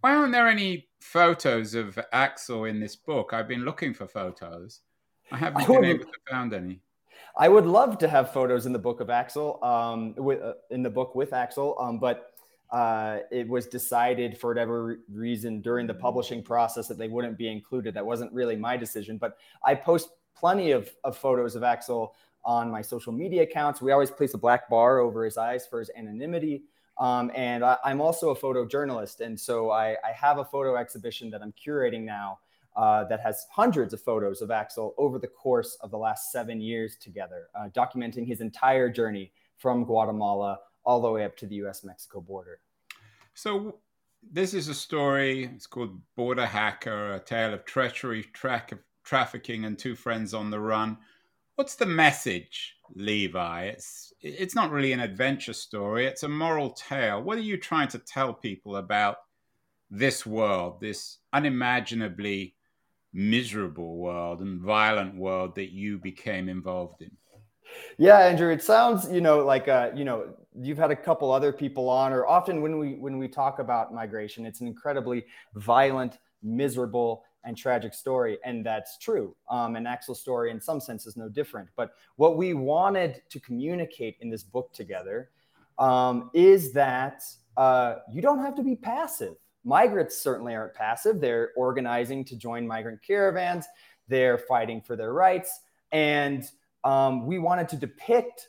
Why 0.00 0.16
aren't 0.16 0.32
there 0.32 0.48
any 0.48 0.88
photos 1.00 1.74
of 1.74 1.98
Axel 2.12 2.64
in 2.64 2.80
this 2.80 2.96
book? 2.96 3.32
I've 3.32 3.46
been 3.46 3.64
looking 3.64 3.94
for 3.94 4.08
photos. 4.08 4.80
I 5.30 5.36
haven't 5.36 5.62
I 5.62 5.66
been 5.66 5.84
able 5.84 6.04
to 6.04 6.18
find 6.28 6.52
any. 6.52 6.80
I 7.36 7.48
would 7.48 7.66
love 7.66 7.98
to 7.98 8.08
have 8.08 8.32
photos 8.32 8.66
in 8.66 8.72
the 8.72 8.78
book 8.78 9.00
of 9.00 9.10
Axel, 9.10 9.62
um, 9.62 10.14
with, 10.16 10.42
uh, 10.42 10.54
in 10.70 10.82
the 10.82 10.90
book 10.90 11.14
with 11.14 11.32
Axel, 11.32 11.76
um, 11.78 12.00
but 12.00 12.32
uh, 12.70 13.18
it 13.30 13.48
was 13.48 13.66
decided 13.66 14.38
for 14.38 14.50
whatever 14.50 15.00
reason 15.10 15.60
during 15.60 15.86
the 15.86 15.94
publishing 15.94 16.42
process 16.42 16.86
that 16.88 16.98
they 16.98 17.08
wouldn't 17.08 17.38
be 17.38 17.50
included. 17.50 17.94
That 17.94 18.04
wasn't 18.04 18.32
really 18.32 18.56
my 18.56 18.76
decision, 18.76 19.16
but 19.16 19.38
I 19.64 19.74
post 19.74 20.10
plenty 20.34 20.72
of, 20.72 20.90
of 21.04 21.16
photos 21.16 21.56
of 21.56 21.62
Axel 21.62 22.14
on 22.44 22.70
my 22.70 22.82
social 22.82 23.12
media 23.12 23.42
accounts. 23.42 23.80
We 23.80 23.92
always 23.92 24.10
place 24.10 24.34
a 24.34 24.38
black 24.38 24.68
bar 24.68 24.98
over 24.98 25.24
his 25.24 25.36
eyes 25.36 25.66
for 25.66 25.80
his 25.80 25.90
anonymity. 25.96 26.62
Um, 26.98 27.30
and 27.34 27.64
I, 27.64 27.76
am 27.84 28.00
also 28.00 28.30
a 28.30 28.36
photojournalist. 28.36 29.20
And 29.20 29.38
so 29.38 29.70
I, 29.70 29.90
I, 30.04 30.12
have 30.16 30.38
a 30.38 30.44
photo 30.44 30.76
exhibition 30.76 31.30
that 31.30 31.42
I'm 31.42 31.52
curating 31.52 32.02
now 32.02 32.40
uh, 32.76 33.04
that 33.04 33.20
has 33.20 33.46
hundreds 33.52 33.92
of 33.92 34.02
photos 34.02 34.42
of 34.42 34.50
Axel 34.50 34.94
over 34.98 35.18
the 35.18 35.28
course 35.28 35.76
of 35.80 35.92
the 35.92 35.98
last 35.98 36.32
seven 36.32 36.60
years 36.60 36.96
together, 36.96 37.48
uh, 37.54 37.68
documenting 37.68 38.26
his 38.26 38.40
entire 38.40 38.88
journey 38.88 39.30
from 39.58 39.84
Guatemala 39.84 40.58
all 40.84 41.00
the 41.00 41.10
way 41.10 41.24
up 41.24 41.36
to 41.38 41.46
the 41.46 41.56
US 41.56 41.84
Mexico 41.84 42.20
border. 42.20 42.60
So, 43.34 43.76
this 44.32 44.52
is 44.52 44.68
a 44.68 44.74
story. 44.74 45.44
It's 45.44 45.66
called 45.66 46.00
Border 46.16 46.46
Hacker, 46.46 47.14
a 47.14 47.20
tale 47.20 47.54
of 47.54 47.64
treachery, 47.64 48.24
track 48.32 48.72
of 48.72 48.78
trafficking, 49.04 49.64
and 49.64 49.78
two 49.78 49.94
friends 49.94 50.34
on 50.34 50.50
the 50.50 50.60
run. 50.60 50.98
What's 51.54 51.76
the 51.76 51.86
message, 51.86 52.76
Levi? 52.94 53.64
It's 53.64 54.12
it's 54.20 54.54
not 54.54 54.70
really 54.70 54.92
an 54.92 55.00
adventure 55.00 55.52
story. 55.52 56.06
It's 56.06 56.22
a 56.22 56.28
moral 56.28 56.70
tale. 56.70 57.22
What 57.22 57.38
are 57.38 57.42
you 57.42 57.56
trying 57.56 57.88
to 57.88 57.98
tell 57.98 58.32
people 58.32 58.76
about 58.76 59.18
this 59.90 60.26
world, 60.26 60.80
this 60.80 61.18
unimaginably 61.32 62.54
miserable 63.12 63.96
world 63.96 64.40
and 64.40 64.60
violent 64.60 65.16
world 65.16 65.54
that 65.54 65.72
you 65.72 65.98
became 65.98 66.48
involved 66.48 67.02
in? 67.02 67.10
Yeah, 67.98 68.18
Andrew, 68.18 68.50
it 68.50 68.62
sounds, 68.62 69.10
you 69.10 69.20
know, 69.20 69.44
like 69.44 69.68
uh, 69.68 69.90
you 69.94 70.04
know, 70.04 70.34
you've 70.54 70.78
had 70.78 70.90
a 70.90 70.96
couple 70.96 71.30
other 71.30 71.52
people 71.52 71.88
on, 71.88 72.12
or 72.12 72.26
often 72.26 72.62
when 72.62 72.78
we 72.78 72.94
when 72.94 73.18
we 73.18 73.28
talk 73.28 73.58
about 73.58 73.94
migration, 73.94 74.46
it's 74.46 74.60
an 74.60 74.66
incredibly 74.66 75.24
violent, 75.54 76.18
miserable, 76.42 77.24
and 77.44 77.56
tragic 77.56 77.94
story, 77.94 78.38
and 78.44 78.64
that's 78.64 78.98
true. 78.98 79.34
Um, 79.50 79.76
and 79.76 79.86
Axel's 79.86 80.20
story, 80.20 80.50
in 80.50 80.60
some 80.60 80.80
sense, 80.80 81.06
is 81.06 81.16
no 81.16 81.28
different. 81.28 81.68
But 81.76 81.92
what 82.16 82.36
we 82.36 82.54
wanted 82.54 83.22
to 83.30 83.40
communicate 83.40 84.16
in 84.20 84.30
this 84.30 84.42
book 84.42 84.72
together 84.72 85.30
um, 85.78 86.30
is 86.34 86.72
that 86.72 87.22
uh, 87.56 87.96
you 88.12 88.22
don't 88.22 88.40
have 88.40 88.54
to 88.56 88.62
be 88.62 88.76
passive 88.76 89.34
Migrants 89.68 90.16
certainly 90.16 90.54
aren't 90.54 90.72
passive. 90.72 91.20
They're 91.20 91.50
organizing 91.54 92.24
to 92.26 92.36
join 92.36 92.66
migrant 92.66 93.02
caravans, 93.02 93.66
they're 94.08 94.38
fighting 94.38 94.80
for 94.80 94.96
their 94.96 95.12
rights. 95.12 95.60
And 95.92 96.44
um, 96.84 97.26
we 97.26 97.38
wanted 97.38 97.68
to 97.70 97.76
depict 97.76 98.48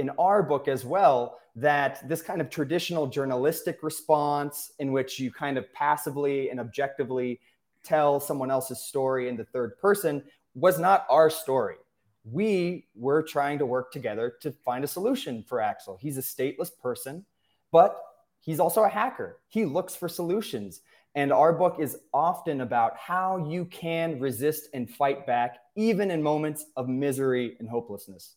in 0.00 0.10
our 0.18 0.42
book 0.42 0.66
as 0.66 0.84
well 0.84 1.38
that 1.56 2.08
this 2.08 2.22
kind 2.22 2.40
of 2.40 2.50
traditional 2.50 3.06
journalistic 3.06 3.82
response, 3.82 4.72
in 4.78 4.92
which 4.92 5.20
you 5.20 5.30
kind 5.30 5.56
of 5.58 5.72
passively 5.72 6.50
and 6.50 6.58
objectively 6.58 7.38
tell 7.84 8.18
someone 8.18 8.50
else's 8.50 8.80
story 8.80 9.28
in 9.28 9.36
the 9.36 9.44
third 9.44 9.78
person, 9.78 10.22
was 10.54 10.78
not 10.78 11.06
our 11.08 11.30
story. 11.30 11.76
We 12.24 12.86
were 12.94 13.22
trying 13.22 13.58
to 13.58 13.66
work 13.66 13.92
together 13.92 14.34
to 14.42 14.52
find 14.64 14.84
a 14.84 14.88
solution 14.88 15.44
for 15.46 15.60
Axel. 15.60 15.96
He's 16.00 16.18
a 16.18 16.22
stateless 16.22 16.70
person, 16.82 17.24
but 17.70 18.02
He's 18.40 18.60
also 18.60 18.84
a 18.84 18.88
hacker. 18.88 19.38
He 19.48 19.64
looks 19.64 19.94
for 19.94 20.08
solutions. 20.08 20.80
And 21.14 21.32
our 21.32 21.52
book 21.52 21.76
is 21.78 21.98
often 22.14 22.60
about 22.62 22.96
how 22.96 23.48
you 23.48 23.64
can 23.66 24.18
resist 24.18 24.68
and 24.72 24.88
fight 24.88 25.26
back, 25.26 25.58
even 25.76 26.10
in 26.10 26.22
moments 26.22 26.66
of 26.76 26.88
misery 26.88 27.56
and 27.58 27.68
hopelessness. 27.68 28.36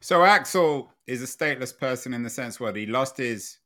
So, 0.00 0.24
Axel 0.24 0.92
is 1.06 1.22
a 1.22 1.26
stateless 1.26 1.76
person 1.76 2.14
in 2.14 2.22
the 2.22 2.30
sense 2.30 2.60
where 2.60 2.74
he 2.74 2.86
lost 2.86 3.16
his 3.16 3.58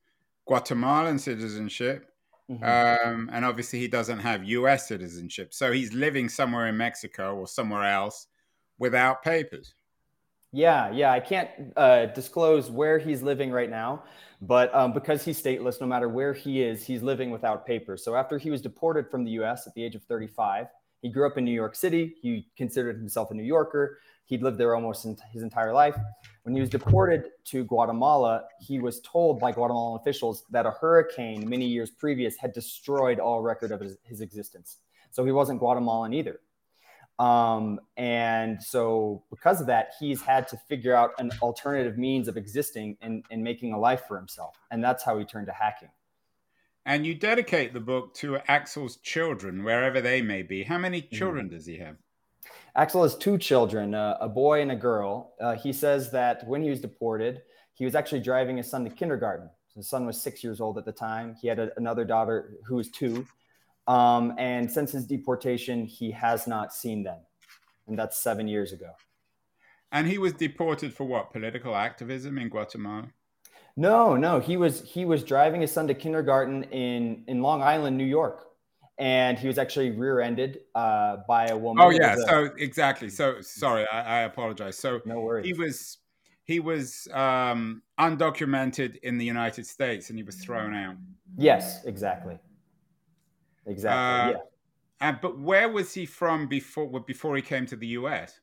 Guatemalan 0.47 1.19
citizenship. 1.19 2.07
Mm-hmm. 2.51 2.65
Um, 2.65 3.31
and 3.33 3.45
obviously, 3.45 3.79
he 3.79 3.89
doesn't 3.89 4.19
have 4.19 4.45
US 4.45 4.89
citizenship. 4.89 5.55
So, 5.55 5.73
he's 5.73 5.93
living 5.93 6.29
somewhere 6.29 6.69
in 6.69 6.77
Mexico 6.77 7.35
or 7.35 7.47
somewhere 7.47 7.85
else 7.85 8.27
without 8.79 9.23
papers. 9.23 9.75
Yeah, 10.53 10.91
yeah. 10.91 11.13
I 11.13 11.21
can't 11.21 11.49
uh, 11.77 12.07
disclose 12.07 12.71
where 12.71 12.99
he's 12.99 13.23
living 13.23 13.53
right 13.53 13.71
now, 13.71 14.03
but 14.43 14.75
um, 14.75 14.93
because 14.93 15.25
he's 15.25 15.41
stateless, 15.41 15.81
no 15.81 15.87
matter 15.87 16.09
where 16.09 16.33
he 16.33 16.63
is, 16.63 16.85
he's 16.85 17.03
living 17.03 17.31
without 17.31 17.65
papers. 17.65 18.05
So 18.05 18.17
after 18.17 18.37
he 18.37 18.51
was 18.51 18.61
deported 18.61 19.09
from 19.11 19.25
the 19.25 19.31
US 19.43 19.69
at 19.69 19.75
the 19.75 19.85
age 19.85 19.95
of 19.95 20.03
35, 20.05 20.67
he 21.03 21.09
grew 21.09 21.27
up 21.27 21.39
in 21.39 21.45
New 21.45 21.53
York 21.53 21.77
City. 21.77 22.17
He 22.21 22.49
considered 22.57 22.97
himself 22.97 23.31
a 23.31 23.35
New 23.35 23.45
Yorker. 23.45 23.99
He'd 24.31 24.43
lived 24.43 24.59
there 24.59 24.77
almost 24.77 25.05
his 25.33 25.43
entire 25.43 25.73
life. 25.73 25.97
When 26.45 26.55
he 26.55 26.61
was 26.61 26.71
deported 26.71 27.31
to 27.47 27.65
Guatemala, 27.65 28.45
he 28.61 28.79
was 28.79 29.01
told 29.01 29.41
by 29.41 29.51
Guatemalan 29.51 29.99
officials 30.01 30.45
that 30.51 30.67
a 30.67 30.71
hurricane 30.71 31.49
many 31.49 31.67
years 31.67 31.91
previous 31.91 32.37
had 32.37 32.53
destroyed 32.53 33.19
all 33.19 33.43
record 33.43 33.73
of 33.73 33.81
his, 33.81 33.99
his 34.05 34.21
existence. 34.21 34.79
So 35.11 35.25
he 35.25 35.33
wasn't 35.33 35.59
Guatemalan 35.59 36.15
either. 36.15 36.39
Um, 37.19 37.81
and 37.97 38.63
so, 38.63 39.25
because 39.31 39.61
of 39.61 39.67
that, 39.67 39.95
he's 39.99 40.23
had 40.23 40.47
to 40.49 40.57
figure 40.69 40.95
out 40.95 41.11
an 41.19 41.33
alternative 41.43 41.99
means 41.99 42.29
of 42.29 42.37
existing 42.37 42.99
and, 43.03 43.25
and 43.33 43.43
making 43.43 43.73
a 43.73 43.79
life 43.81 44.05
for 44.07 44.17
himself. 44.17 44.57
And 44.71 44.83
that's 44.83 45.03
how 45.03 45.19
he 45.19 45.25
turned 45.25 45.49
to 45.49 45.53
hacking. 45.53 45.91
And 46.87 47.05
you 47.05 47.17
dedicate 47.17 47.75
the 47.75 47.81
book 47.81 48.15
to 48.15 48.39
Axel's 48.47 48.97
children, 48.99 49.65
wherever 49.65 50.01
they 50.01 50.23
may 50.23 50.43
be. 50.43 50.63
How 50.63 50.79
many 50.79 51.03
mm-hmm. 51.03 51.17
children 51.17 51.49
mm. 51.49 51.51
does 51.51 51.67
he 51.67 51.79
have? 51.79 51.97
Axel 52.77 53.03
has 53.03 53.17
two 53.17 53.37
children, 53.39 53.95
uh, 53.95 54.17
a 54.21 54.29
boy 54.29 54.62
and 54.62 54.73
a 54.73 54.77
girl. 54.77 55.35
Uh, 55.41 55.57
he 55.57 55.73
says 55.73 56.11
that 56.12 56.47
when 56.47 56.62
he 56.62 56.71
was 56.71 56.81
deported, 56.81 57.43
he 57.75 57.85
was 57.85 57.95
actually 57.95 58.21
driving 58.21 58.57
his 58.57 58.71
son 58.71 58.85
to 58.85 58.91
kindergarten. 58.91 59.50
His 59.75 59.89
son 59.89 60.07
was 60.07 60.21
six 60.21 60.45
years 60.45 60.61
old 60.61 60.79
at 60.79 60.85
the 60.85 60.93
time. 60.93 61.37
He 61.41 61.49
had 61.49 61.59
a, 61.59 61.71
another 61.77 62.05
daughter 62.05 62.57
who 62.67 62.77
was 62.77 62.91
two. 62.91 63.27
Um, 63.87 64.35
and 64.39 64.71
since 64.71 64.93
his 64.93 65.07
deportation, 65.07 65.87
he 65.87 66.11
has 66.11 66.47
not 66.47 66.73
seen 66.73 67.03
them. 67.03 67.19
And 67.89 67.99
that's 67.99 68.23
seven 68.23 68.47
years 68.47 68.73
ago. 68.73 68.91
And 69.93 70.07
he 70.07 70.19
was 70.19 70.33
deported 70.33 70.95
for 70.95 71.05
what? 71.05 71.33
Political 71.33 71.75
activism 71.75 72.39
in 72.39 72.49
Guatemala? 72.49 73.09
No, 73.77 74.17
no. 74.17 74.39
He 74.39 74.57
was 74.57 74.83
he 74.83 75.05
was 75.05 75.25
driving 75.25 75.61
his 75.61 75.73
son 75.73 75.89
to 75.89 75.95
kindergarten 75.95 76.65
in 76.65 77.25
in 77.27 77.41
Long 77.41 77.62
Island, 77.62 77.97
New 77.97 78.05
York, 78.05 78.50
and 79.00 79.38
he 79.38 79.49
was 79.49 79.57
actually 79.57 79.90
rear-ended 79.90 80.61
uh, 80.75 81.16
by 81.26 81.47
a 81.47 81.57
woman. 81.57 81.83
Oh 81.83 81.88
yeah, 81.88 82.14
a, 82.14 82.19
so 82.19 82.50
exactly. 82.59 83.09
So 83.09 83.40
sorry, 83.40 83.87
I, 83.90 84.19
I, 84.19 84.21
apologize. 84.21 84.76
So 84.76 85.00
no 85.07 85.21
worries. 85.21 85.47
He 85.47 85.54
was 85.54 85.99
he 86.45 86.61
was 86.61 87.09
um, 87.12 87.83
undocumented 87.99 88.99
in 88.99 89.16
the 89.16 89.25
United 89.25 89.66
States, 89.66 90.11
and 90.11 90.19
he 90.19 90.23
was 90.23 90.37
thrown 90.37 90.75
out. 90.75 90.97
Yes, 91.38 91.85
exactly. 91.87 92.38
Exactly. 93.66 94.35
Uh, 94.35 94.38
yeah. 94.38 94.45
And, 95.00 95.19
but 95.23 95.38
where 95.38 95.71
was 95.71 95.95
he 95.95 96.04
from 96.04 96.47
before 96.47 97.00
before 97.00 97.35
he 97.37 97.42
came 97.42 97.64
to 97.66 97.76
the 97.76 97.87
U.S.? 97.88 98.38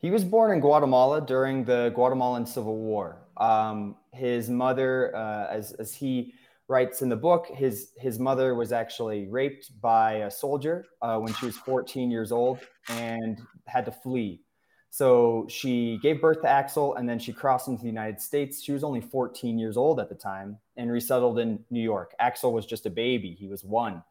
He 0.00 0.10
was 0.10 0.22
born 0.22 0.52
in 0.52 0.60
Guatemala 0.60 1.20
during 1.20 1.64
the 1.64 1.90
Guatemalan 1.94 2.46
Civil 2.46 2.76
War. 2.76 3.22
Um, 3.38 3.96
his 4.12 4.48
mother, 4.48 5.16
uh, 5.16 5.46
as, 5.50 5.72
as 5.72 5.92
he 5.92 6.34
writes 6.68 7.02
in 7.02 7.08
the 7.08 7.16
book, 7.16 7.46
his, 7.48 7.90
his 7.96 8.18
mother 8.18 8.54
was 8.54 8.72
actually 8.72 9.26
raped 9.26 9.80
by 9.80 10.12
a 10.14 10.30
soldier 10.30 10.84
uh, 11.02 11.18
when 11.18 11.32
she 11.34 11.46
was 11.46 11.56
14 11.56 12.10
years 12.10 12.30
old 12.30 12.60
and 12.88 13.40
had 13.66 13.84
to 13.86 13.92
flee. 13.92 14.42
So 14.90 15.46
she 15.48 15.98
gave 16.02 16.20
birth 16.20 16.42
to 16.42 16.48
Axel 16.48 16.94
and 16.94 17.08
then 17.08 17.18
she 17.18 17.32
crossed 17.32 17.68
into 17.68 17.82
the 17.82 17.88
United 17.88 18.20
States. 18.20 18.62
She 18.62 18.72
was 18.72 18.84
only 18.84 19.00
14 19.00 19.58
years 19.58 19.76
old 19.76 19.98
at 20.00 20.08
the 20.08 20.14
time 20.14 20.58
and 20.76 20.90
resettled 20.90 21.38
in 21.38 21.64
New 21.70 21.82
York. 21.82 22.14
Axel 22.18 22.52
was 22.52 22.66
just 22.66 22.86
a 22.86 22.90
baby, 22.90 23.34
he 23.38 23.48
was 23.48 23.64
one. 23.64 24.02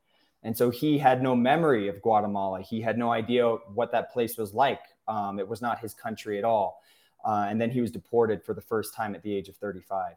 And 0.44 0.56
so 0.56 0.70
he 0.70 0.98
had 0.98 1.22
no 1.22 1.36
memory 1.36 1.88
of 1.88 2.02
Guatemala. 2.02 2.62
He 2.62 2.80
had 2.80 2.98
no 2.98 3.12
idea 3.12 3.48
what 3.74 3.92
that 3.92 4.12
place 4.14 4.38
was 4.38 4.54
like. 4.54 4.82
Um, 5.08 5.40
it 5.40 5.48
was 5.48 5.62
not 5.62 5.80
his 5.80 5.94
country 5.94 6.38
at 6.38 6.44
all. 6.44 6.82
Uh, 7.26 7.48
and 7.50 7.60
then 7.60 7.72
he 7.72 7.82
was 7.82 7.92
deported 7.92 8.44
for 8.44 8.54
the 8.54 8.62
first 8.62 8.94
time 8.94 9.16
at 9.16 9.24
the 9.24 9.36
age 9.36 9.50
of 9.50 9.58
35. 9.58 10.14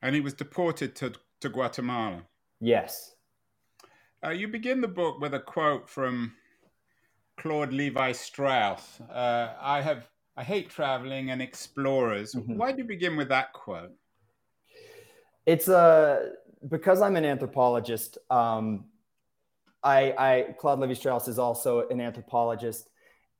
And 0.00 0.14
he 0.14 0.20
was 0.20 0.32
deported 0.32 0.96
to, 0.96 1.12
to 1.40 1.48
Guatemala? 1.48 2.22
Yes. 2.60 3.14
Uh, 4.24 4.30
you 4.30 4.48
begin 4.48 4.80
the 4.80 4.88
book 4.88 5.20
with 5.20 5.34
a 5.34 5.40
quote 5.40 5.88
from 5.88 6.32
Claude 7.36 7.72
Levi 7.72 8.12
Strauss. 8.12 9.00
Uh, 9.00 9.54
I 9.60 9.80
have 9.80 10.08
I 10.36 10.44
hate 10.44 10.70
traveling 10.70 11.30
and 11.30 11.42
explorers. 11.42 12.34
Mm-hmm. 12.34 12.56
Why 12.56 12.72
do 12.72 12.78
you 12.78 12.84
begin 12.84 13.16
with 13.16 13.28
that 13.28 13.52
quote? 13.52 13.92
It's 15.46 15.68
a 15.68 15.76
uh, 15.76 16.18
because 16.68 17.00
I'm 17.00 17.16
an 17.16 17.24
anthropologist. 17.24 18.18
Um, 18.30 18.86
I, 19.82 20.14
I 20.18 20.54
Claude 20.58 20.80
Levi 20.80 20.94
Strauss 20.94 21.28
is 21.28 21.38
also 21.38 21.88
an 21.88 22.00
anthropologist, 22.00 22.90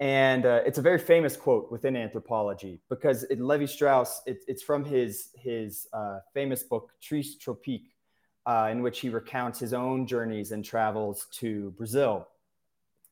and 0.00 0.46
uh, 0.46 0.60
it's 0.64 0.78
a 0.78 0.82
very 0.82 0.98
famous 0.98 1.36
quote 1.36 1.72
within 1.72 1.96
anthropology 1.96 2.80
because 2.88 3.24
it, 3.24 3.40
Levi 3.40 3.66
Strauss 3.66 4.22
it, 4.26 4.38
it's 4.46 4.62
from 4.62 4.84
his 4.84 5.30
his 5.34 5.88
uh, 5.92 6.20
famous 6.32 6.62
book 6.62 6.92
Tristes 7.02 7.38
Tropiques, 7.38 7.90
uh, 8.46 8.68
in 8.70 8.82
which 8.82 9.00
he 9.00 9.08
recounts 9.08 9.58
his 9.58 9.72
own 9.72 10.06
journeys 10.06 10.52
and 10.52 10.64
travels 10.64 11.26
to 11.32 11.70
Brazil 11.72 12.28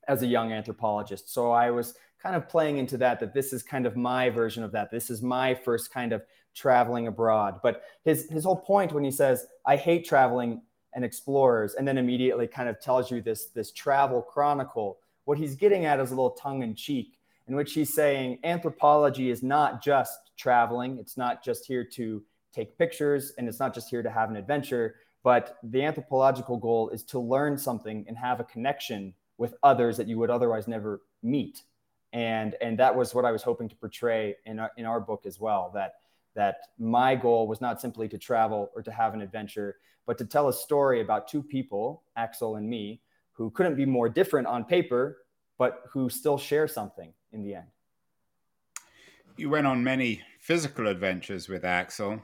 as 0.07 0.23
a 0.23 0.27
young 0.27 0.53
anthropologist. 0.53 1.33
So 1.33 1.51
I 1.51 1.71
was 1.71 1.95
kind 2.23 2.37
of 2.37 2.49
playing 2.49 2.79
into 2.79 2.97
that 2.99 3.19
that 3.19 3.35
this 3.35 3.53
is 3.53 3.65
kind 3.65 3.85
of 3.85 3.97
my 3.97 4.31
version 4.31 4.63
of 4.63 4.71
that. 4.73 4.91
This 4.93 5.11
is 5.11 5.23
my 5.23 5.55
first 5.55 5.93
kind 5.93 6.13
of 6.13 6.23
traveling 6.55 7.09
abroad. 7.09 7.59
But 7.65 7.83
his 8.05 8.31
his 8.31 8.45
whole 8.45 8.57
point 8.57 8.93
when 8.93 9.03
he 9.03 9.11
says 9.11 9.47
I 9.65 9.75
hate 9.75 10.05
traveling 10.05 10.63
and 10.95 11.05
explorers 11.05 11.75
and 11.75 11.87
then 11.87 11.99
immediately 11.99 12.47
kind 12.47 12.69
of 12.69 12.81
tells 12.81 13.11
you 13.11 13.21
this 13.21 13.47
this 13.47 13.73
travel 13.73 14.23
chronicle 14.23 14.99
what 15.27 15.37
he's 15.37 15.55
getting 15.55 15.85
at 15.85 16.01
is 16.01 16.11
a 16.11 16.15
little 16.15 16.31
tongue 16.31 16.63
in 16.63 16.75
cheek 16.75 17.19
in 17.47 17.55
which 17.55 17.75
he's 17.75 17.95
saying 17.95 18.39
anthropology 18.43 19.31
is 19.31 19.43
not 19.43 19.85
just 19.85 20.33
traveling. 20.37 20.99
It's 20.99 21.17
not 21.17 21.45
just 21.45 21.67
here 21.67 21.85
to 21.93 22.23
take 22.53 22.79
pictures 22.79 23.33
and 23.37 23.47
it's 23.47 23.61
not 23.61 23.75
just 23.75 23.91
here 23.91 24.03
to 24.03 24.11
have 24.11 24.31
an 24.31 24.37
adventure 24.37 24.97
but 25.27 25.59
the 25.65 25.83
anthropological 25.83 26.57
goal 26.57 26.89
is 26.91 27.03
to 27.03 27.19
learn 27.19 27.59
something 27.59 28.05
and 28.07 28.17
have 28.17 28.39
a 28.39 28.45
connection 28.45 29.13
with 29.39 29.57
others 29.65 29.97
that 29.97 30.07
you 30.07 30.17
would 30.17 30.31
otherwise 30.31 30.69
never 30.69 31.03
meet. 31.21 31.63
And 32.13 32.55
and 32.61 32.79
that 32.79 32.95
was 32.95 33.13
what 33.13 33.25
i 33.25 33.33
was 33.33 33.43
hoping 33.43 33.69
to 33.69 33.75
portray 33.75 34.37
in 34.47 34.61
our, 34.61 34.71
in 34.77 34.87
our 34.87 35.01
book 35.01 35.27
as 35.27 35.41
well 35.41 35.73
that 35.75 35.95
that 36.35 36.59
my 36.79 37.17
goal 37.17 37.49
was 37.49 37.61
not 37.61 37.81
simply 37.81 38.09
to 38.09 38.19
travel 38.19 38.71
or 38.77 38.83
to 38.83 38.93
have 38.93 39.15
an 39.15 39.21
adventure 39.21 39.77
but 40.07 40.17
to 40.19 40.25
tell 40.25 40.49
a 40.49 40.53
story 40.53 41.01
about 41.01 41.27
two 41.27 41.43
people, 41.43 42.05
Axel 42.17 42.55
and 42.55 42.71
me, 42.71 43.01
who 43.37 43.51
couldn't 43.51 43.77
be 43.77 43.85
more 43.85 44.09
different 44.09 44.47
on 44.47 44.65
paper, 44.65 45.19
but 45.59 45.83
who 45.93 46.09
still 46.09 46.39
share 46.39 46.67
something 46.67 47.13
in 47.33 47.43
the 47.43 47.55
end. 47.55 47.67
You 49.37 49.51
went 49.51 49.67
on 49.67 49.85
many 49.85 50.23
physical 50.41 50.87
adventures 50.87 51.49
with 51.49 51.65
Axel. 51.65 52.23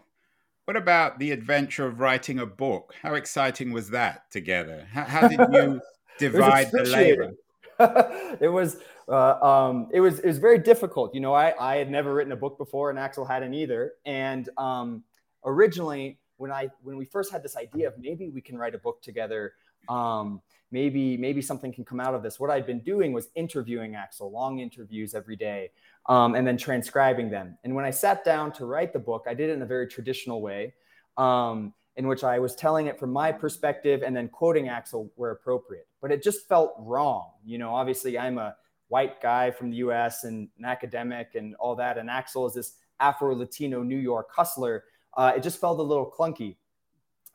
What 0.65 0.77
about 0.77 1.19
the 1.19 1.33
adventure 1.33 1.87
of 1.87 2.01
writing 2.01 2.39
a 2.39 2.47
book? 2.47 2.95
How 3.03 3.15
exciting 3.15 3.73
was 3.73 3.91
that 3.91 4.31
together? 4.31 4.87
How, 4.91 5.05
how 5.05 5.29
did 5.29 5.41
you 5.53 5.81
divide 6.19 6.71
the 6.71 6.85
labor? 6.85 7.33
it 8.41 8.49
was 8.49 8.79
uh, 9.09 9.41
um, 9.45 9.89
it 9.93 10.01
was 10.01 10.21
it 10.21 10.27
was 10.27 10.39
very 10.39 10.59
difficult. 10.59 11.15
You 11.15 11.21
know, 11.21 11.35
I 11.35 11.53
I 11.59 11.77
had 11.77 11.91
never 11.91 12.15
written 12.15 12.33
a 12.33 12.37
book 12.37 12.57
before, 12.57 12.91
and 12.91 12.99
Axel 12.99 13.25
hadn't 13.25 13.55
either. 13.55 13.93
And 14.07 14.49
um, 14.57 15.03
originally, 15.45 16.19
when 16.43 16.51
I 16.51 16.69
when 16.83 16.97
we 16.97 17.05
first 17.05 17.31
had 17.31 17.41
this 17.43 17.57
idea 17.57 17.87
of 17.87 17.95
maybe 17.97 18.29
we 18.29 18.41
can 18.41 18.59
write 18.59 18.75
a 18.75 18.79
book 18.79 19.01
together, 19.01 19.53
um, 19.89 20.43
maybe 20.73 21.17
maybe 21.17 21.41
something 21.41 21.73
can 21.73 21.85
come 21.85 22.01
out 22.01 22.17
of 22.17 22.23
this. 22.25 22.41
What 22.41 22.51
I'd 22.51 22.67
been 22.67 22.81
doing 22.81 23.13
was 23.13 23.29
interviewing 23.37 23.95
Axel, 23.95 24.29
long 24.29 24.59
interviews 24.59 25.15
every 25.15 25.37
day, 25.37 25.71
um, 26.07 26.35
and 26.35 26.45
then 26.45 26.57
transcribing 26.57 27.31
them. 27.31 27.57
And 27.63 27.77
when 27.77 27.85
I 27.85 27.91
sat 27.91 28.25
down 28.25 28.51
to 28.55 28.67
write 28.67 28.93
the 28.93 28.99
book, 28.99 29.27
I 29.29 29.35
did 29.35 29.51
it 29.51 29.53
in 29.53 29.63
a 29.63 29.67
very 29.67 29.87
traditional 29.87 30.43
way, 30.43 30.75
um, 31.17 31.73
in 31.97 32.09
which 32.09 32.25
I 32.25 32.41
was 32.41 32.57
telling 32.57 32.89
it 32.89 32.99
from 32.99 33.13
my 33.13 33.31
perspective 33.31 34.03
and 34.05 34.15
then 34.15 34.29
quoting 34.29 34.69
Axel 34.69 35.13
where 35.15 35.31
appropriate. 35.31 35.87
But 36.01 36.11
it 36.11 36.25
just 36.25 36.49
felt 36.49 36.75
wrong. 36.77 37.31
You 37.45 37.59
know, 37.59 37.73
obviously 37.73 38.19
I'm 38.19 38.39
a 38.39 38.57
white 38.89 39.23
guy 39.23 39.53
from 39.53 39.71
the 39.71 39.77
U.S. 39.77 40.25
and 40.25 40.49
an 40.59 40.65
academic 40.65 41.37
and 41.37 41.55
all 41.61 41.77
that, 41.77 41.99
and 41.99 42.11
Axel 42.11 42.47
is 42.47 42.55
this 42.55 42.73
Afro 42.99 43.33
Latino 43.37 43.85
New 43.85 43.99
York 43.99 44.29
hustler 44.35 44.85
uh, 45.17 45.33
it 45.37 45.43
just 45.43 45.61
felt 45.61 45.79
a 45.79 45.83
little 45.83 46.11
clunky. 46.11 46.57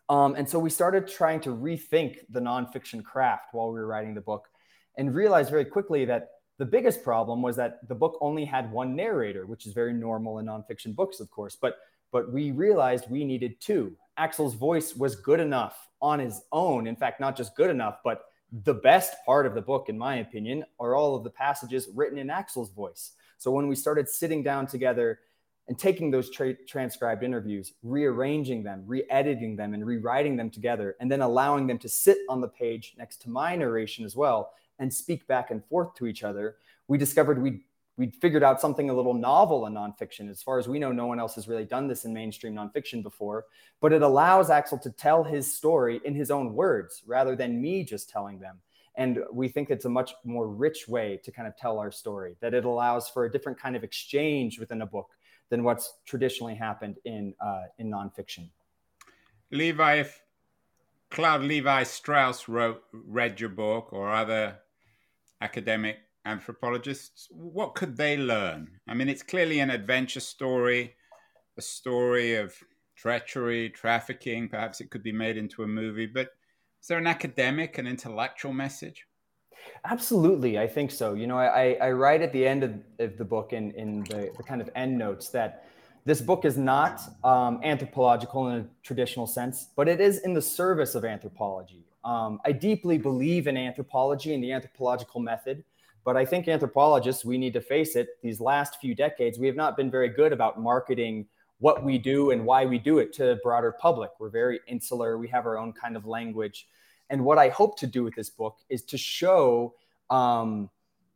Um, 0.09 0.35
and 0.35 0.47
so 0.47 0.57
we 0.57 0.69
started 0.69 1.07
trying 1.07 1.41
to 1.41 1.49
rethink 1.49 2.19
the 2.29 2.39
nonfiction 2.39 3.03
craft 3.03 3.49
while 3.51 3.67
we 3.71 3.79
were 3.79 3.87
writing 3.87 4.13
the 4.13 4.21
book 4.21 4.47
and 4.97 5.13
realized 5.13 5.49
very 5.49 5.65
quickly 5.65 6.05
that 6.05 6.29
the 6.57 6.65
biggest 6.65 7.03
problem 7.03 7.41
was 7.41 7.55
that 7.57 7.87
the 7.87 7.95
book 7.95 8.17
only 8.21 8.45
had 8.45 8.71
one 8.71 8.95
narrator, 8.95 9.45
which 9.45 9.67
is 9.67 9.73
very 9.73 9.93
normal 9.93 10.39
in 10.39 10.45
nonfiction 10.45 10.95
books, 10.95 11.19
of 11.19 11.29
course. 11.29 11.55
But 11.55 11.77
but 12.11 12.31
we 12.31 12.51
realized 12.51 13.09
we 13.09 13.25
needed 13.25 13.59
two. 13.59 13.95
Axel's 14.15 14.55
voice 14.55 14.95
was 14.95 15.15
good 15.17 15.41
enough 15.41 15.89
on 16.01 16.19
his 16.19 16.41
own. 16.51 16.87
In 16.87 16.95
fact, 16.95 17.19
not 17.19 17.35
just 17.35 17.55
good 17.55 17.69
enough, 17.69 17.99
but 18.03 18.25
the 18.63 18.73
best 18.73 19.13
part 19.25 19.45
of 19.45 19.53
the 19.53 19.61
book, 19.61 19.89
in 19.89 19.97
my 19.97 20.15
opinion, 20.17 20.63
are 20.79 20.95
all 20.95 21.15
of 21.15 21.23
the 21.25 21.29
passages 21.29 21.89
written 21.93 22.17
in 22.17 22.29
Axel's 22.29 22.71
voice. 22.71 23.11
So 23.37 23.51
when 23.51 23.67
we 23.67 23.75
started 23.75 24.07
sitting 24.07 24.41
down 24.41 24.67
together 24.67 25.19
and 25.67 25.77
taking 25.77 26.09
those 26.09 26.29
tra- 26.29 26.55
transcribed 26.65 27.23
interviews, 27.23 27.73
rearranging 27.83 28.63
them, 28.63 28.83
re 28.85 29.03
editing 29.09 29.55
them, 29.55 29.73
and 29.73 29.85
rewriting 29.85 30.37
them 30.37 30.49
together, 30.49 30.95
and 30.99 31.11
then 31.11 31.21
allowing 31.21 31.67
them 31.67 31.77
to 31.79 31.89
sit 31.89 32.19
on 32.29 32.41
the 32.41 32.47
page 32.47 32.95
next 32.97 33.21
to 33.23 33.29
my 33.29 33.55
narration 33.55 34.05
as 34.05 34.15
well 34.15 34.53
and 34.79 34.93
speak 34.93 35.27
back 35.27 35.51
and 35.51 35.65
forth 35.65 35.93
to 35.95 36.05
each 36.05 36.23
other, 36.23 36.57
we 36.87 36.97
discovered 36.97 37.41
we 37.41 37.63
we 37.97 38.11
figured 38.11 38.43
out 38.43 38.61
something 38.61 38.91
a 38.91 38.93
little 38.93 39.15
novel 39.15 39.65
in 39.65 39.73
nonfiction. 39.73 40.29
As 40.29 40.43
far 40.43 40.59
as 40.59 40.67
we 40.67 40.77
know, 40.77 40.91
no 40.91 41.07
one 41.07 41.19
else 41.19 41.33
has 41.33 41.47
really 41.47 41.65
done 41.65 41.87
this 41.87 42.05
in 42.05 42.13
mainstream 42.13 42.53
nonfiction 42.53 43.01
before. 43.01 43.45
But 43.81 43.91
it 43.91 44.03
allows 44.03 44.51
Axel 44.51 44.77
to 44.79 44.91
tell 44.91 45.23
his 45.23 45.51
story 45.51 45.99
in 46.05 46.13
his 46.13 46.29
own 46.29 46.53
words 46.53 47.01
rather 47.07 47.35
than 47.35 47.59
me 47.59 47.83
just 47.83 48.07
telling 48.07 48.39
them. 48.39 48.59
And 48.95 49.19
we 49.31 49.47
think 49.47 49.69
it's 49.69 49.85
a 49.85 49.89
much 49.89 50.13
more 50.23 50.47
rich 50.47 50.87
way 50.87 51.19
to 51.23 51.31
kind 51.31 51.47
of 51.47 51.57
tell 51.57 51.79
our 51.79 51.91
story, 51.91 52.35
that 52.39 52.53
it 52.53 52.65
allows 52.65 53.09
for 53.09 53.25
a 53.25 53.31
different 53.31 53.59
kind 53.59 53.75
of 53.75 53.83
exchange 53.83 54.59
within 54.59 54.81
a 54.83 54.85
book 54.85 55.09
than 55.49 55.63
what's 55.63 55.93
traditionally 56.05 56.55
happened 56.55 56.97
in, 57.05 57.33
uh, 57.39 57.63
in 57.77 57.91
nonfiction. 57.91 58.49
Levi, 59.51 59.95
if 59.95 60.21
Claude 61.09 61.43
Levi 61.43 61.83
Strauss 61.83 62.47
wrote, 62.47 62.83
read 62.91 63.39
your 63.39 63.49
book 63.49 63.93
or 63.93 64.11
other 64.11 64.59
academic 65.41 65.97
anthropologists, 66.25 67.27
what 67.31 67.75
could 67.75 67.95
they 67.95 68.17
learn? 68.17 68.79
I 68.87 68.93
mean, 68.93 69.07
it's 69.07 69.23
clearly 69.23 69.59
an 69.59 69.69
adventure 69.69 70.19
story, 70.19 70.95
a 71.57 71.61
story 71.61 72.35
of 72.35 72.53
treachery, 72.95 73.69
trafficking. 73.69 74.49
Perhaps 74.49 74.81
it 74.81 74.89
could 74.89 75.03
be 75.03 75.13
made 75.13 75.37
into 75.37 75.63
a 75.63 75.67
movie, 75.67 76.07
but 76.07 76.31
is 76.81 76.87
there 76.87 76.97
an 76.97 77.07
academic 77.07 77.77
and 77.77 77.87
intellectual 77.87 78.53
message? 78.53 79.06
Absolutely, 79.85 80.59
I 80.59 80.67
think 80.67 80.91
so. 80.91 81.13
You 81.13 81.27
know, 81.27 81.37
I, 81.37 81.77
I 81.81 81.91
write 81.91 82.21
at 82.21 82.33
the 82.33 82.45
end 82.45 82.63
of, 82.63 82.73
of 82.99 83.17
the 83.17 83.25
book 83.25 83.53
in, 83.53 83.71
in 83.71 84.03
the, 84.03 84.31
the 84.35 84.43
kind 84.43 84.61
of 84.61 84.69
end 84.75 84.97
notes 84.97 85.29
that 85.29 85.65
this 86.05 86.21
book 86.21 86.45
is 86.45 86.57
not 86.57 87.01
um, 87.23 87.59
anthropological 87.63 88.47
in 88.49 88.61
a 88.61 88.65
traditional 88.83 89.27
sense, 89.27 89.67
but 89.75 89.87
it 89.87 89.99
is 89.99 90.19
in 90.19 90.33
the 90.33 90.41
service 90.41 90.95
of 90.95 91.03
anthropology. 91.05 91.83
Um, 92.05 92.39
I 92.45 92.53
deeply 92.53 92.97
believe 92.97 93.47
in 93.47 93.57
anthropology 93.57 94.33
and 94.33 94.43
the 94.43 94.51
anthropological 94.51 95.19
method. 95.19 95.63
But 96.07 96.15
I 96.15 96.23
think 96.23 96.47
anthropologists, 96.47 97.25
we 97.25 97.37
need 97.37 97.51
to 97.51 97.59
face 97.59 97.97
it, 97.97 98.07
these 98.23 98.39
last 98.39 98.79
few 98.79 98.95
decades, 98.95 99.37
we 99.37 99.45
have 99.47 99.57
not 99.57 99.75
been 99.75 99.91
very 99.91 100.07
good 100.07 100.31
about 100.31 100.57
marketing 100.57 101.25
what 101.59 101.83
we 101.83 101.97
do 101.97 102.31
and 102.31 102.45
why 102.45 102.65
we 102.65 102.77
do 102.77 102.99
it 102.99 103.11
to 103.15 103.25
the 103.25 103.39
broader 103.43 103.73
public. 103.73 104.11
We're 104.17 104.29
very 104.29 104.61
insular, 104.67 105.17
we 105.17 105.27
have 105.27 105.45
our 105.45 105.57
own 105.57 105.73
kind 105.73 105.97
of 105.97 106.05
language. 106.05 106.69
And 107.09 107.23
what 107.23 107.37
I 107.37 107.49
hope 107.49 107.77
to 107.79 107.87
do 107.87 108.03
with 108.03 108.15
this 108.15 108.29
book 108.29 108.57
is 108.69 108.83
to 108.83 108.97
show 108.97 109.73
um, 110.09 110.69